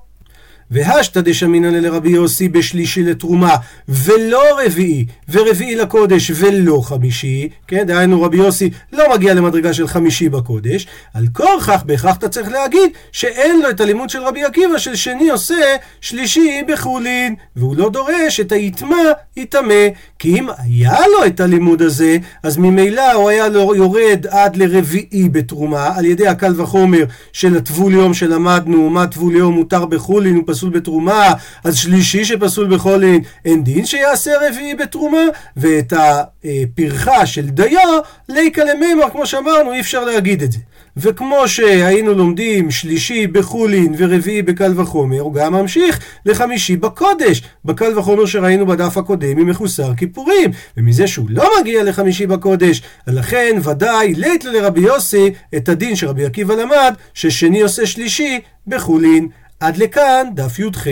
והשתא 0.72 1.22
דשמינא 1.22 1.68
לרבי 1.68 2.10
יוסי 2.10 2.50
בשלישי 2.50 3.04
לתרומה 3.04 3.56
ולא 3.90 4.44
רביעי, 4.66 5.06
ורביעי 5.30 5.76
לקודש 5.76 6.32
ולא 6.36 6.82
חמישי, 6.84 7.50
כן, 7.68 7.84
דהיינו 7.88 8.22
רבי 8.22 8.38
יוסי 8.38 8.70
לא 8.94 9.14
מגיע 9.14 9.34
למדרגה 9.34 9.74
של 9.74 9.88
חמישי 9.88 10.30
בקודש, 10.30 10.88
על 11.14 11.28
כורכך 11.34 11.84
בהכרח 11.86 12.18
אתה 12.18 12.30
צריך 12.30 12.50
להגיד 12.50 12.90
שאין 13.12 13.62
לו 13.62 13.70
את 13.70 13.82
הלימוד 13.82 14.10
של 14.10 14.20
רבי 14.24 14.44
עקיבא 14.44 14.78
של 14.78 14.96
שני 14.96 15.30
עושה 15.30 15.76
שלישי 16.02 16.62
בחולין, 16.68 17.36
והוא 17.56 17.76
לא 17.76 17.90
דורש 17.90 18.40
את 18.40 18.52
היטמע 18.52 18.98
יטמא, 19.38 19.88
כי 20.20 20.40
אם 20.40 20.48
היה 20.58 21.00
לו 21.08 21.26
את 21.26 21.40
הלימוד 21.40 21.82
הזה, 21.82 22.18
אז 22.44 22.58
ממילא 22.58 23.12
הוא 23.12 23.30
היה 23.30 23.46
יורד 23.76 24.26
עד 24.30 24.56
לרביעי 24.56 25.30
בתרומה, 25.30 25.92
על 25.96 26.06
ידי 26.06 26.28
הקל 26.28 26.62
וחומר 26.62 27.04
של 27.34 27.58
הטבול 27.58 27.94
יום 27.94 28.14
שלמדנו, 28.14 28.90
מה 28.90 29.08
טבול 29.08 29.36
יום 29.36 29.54
מותר 29.54 29.86
בחולין, 29.86 30.36
הוא 30.36 30.44
פסול 30.60 30.70
בתרומה, 30.70 31.34
אז 31.64 31.78
שלישי 31.78 32.26
שפסול 32.26 32.76
בחולין, 32.76 33.22
אין 33.46 33.64
דין 33.64 33.86
שיעשה 33.86 34.32
רביעי 34.48 34.76
בתרומה, 34.76 35.22
ואת 35.58 35.94
הפרחה 35.94 37.26
של 37.26 37.50
דיו, 37.50 38.00
ליקה 38.30 38.64
למימר, 38.64 39.10
כמו 39.12 39.26
שאמרנו, 39.26 39.74
אי 39.74 39.80
אפשר 39.80 40.06
להגיד 40.06 40.44
את 40.44 40.52
זה. 40.52 40.60
וכמו 40.98 41.48
שהיינו 41.48 42.14
לומדים 42.14 42.72
שלישי 42.72 43.28
בחולין 43.28 43.96
ורביעי 43.98 44.42
בקל 44.42 44.80
וחומר, 44.80 45.20
הוא 45.20 45.34
גם 45.34 45.54
ממשיך 45.54 46.00
לחמישי 46.26 46.78
בקודש, 46.78 47.42
בקל 47.66 48.00
וחומר 48.00 48.26
שראינו 48.26 48.66
בדף 48.66 48.98
הקודם 48.98 49.38
עם 49.38 49.50
מחוסר 49.50 49.96
כיפורים, 49.96 50.52
ומזה 50.78 51.08
שהוא 51.08 51.26
לא 51.30 51.50
מגיע 51.60 51.84
לחמישי 51.84 52.28
בקודש, 52.28 52.82
לכן 53.08 53.58
ודאי 53.64 54.14
לית 54.14 54.46
לרבי 54.46 54.82
יוסי 54.82 55.32
את 55.58 55.70
הדין 55.70 55.96
שרבי 55.96 56.26
עקיבא 56.26 56.56
למד, 56.56 56.94
ששני 57.14 57.62
עושה 57.62 57.86
שלישי 57.86 58.40
בחולין. 58.68 59.28
עד 59.60 59.78
לכאן 59.78 60.28
דף 60.34 60.60
י"ח. 60.60 60.88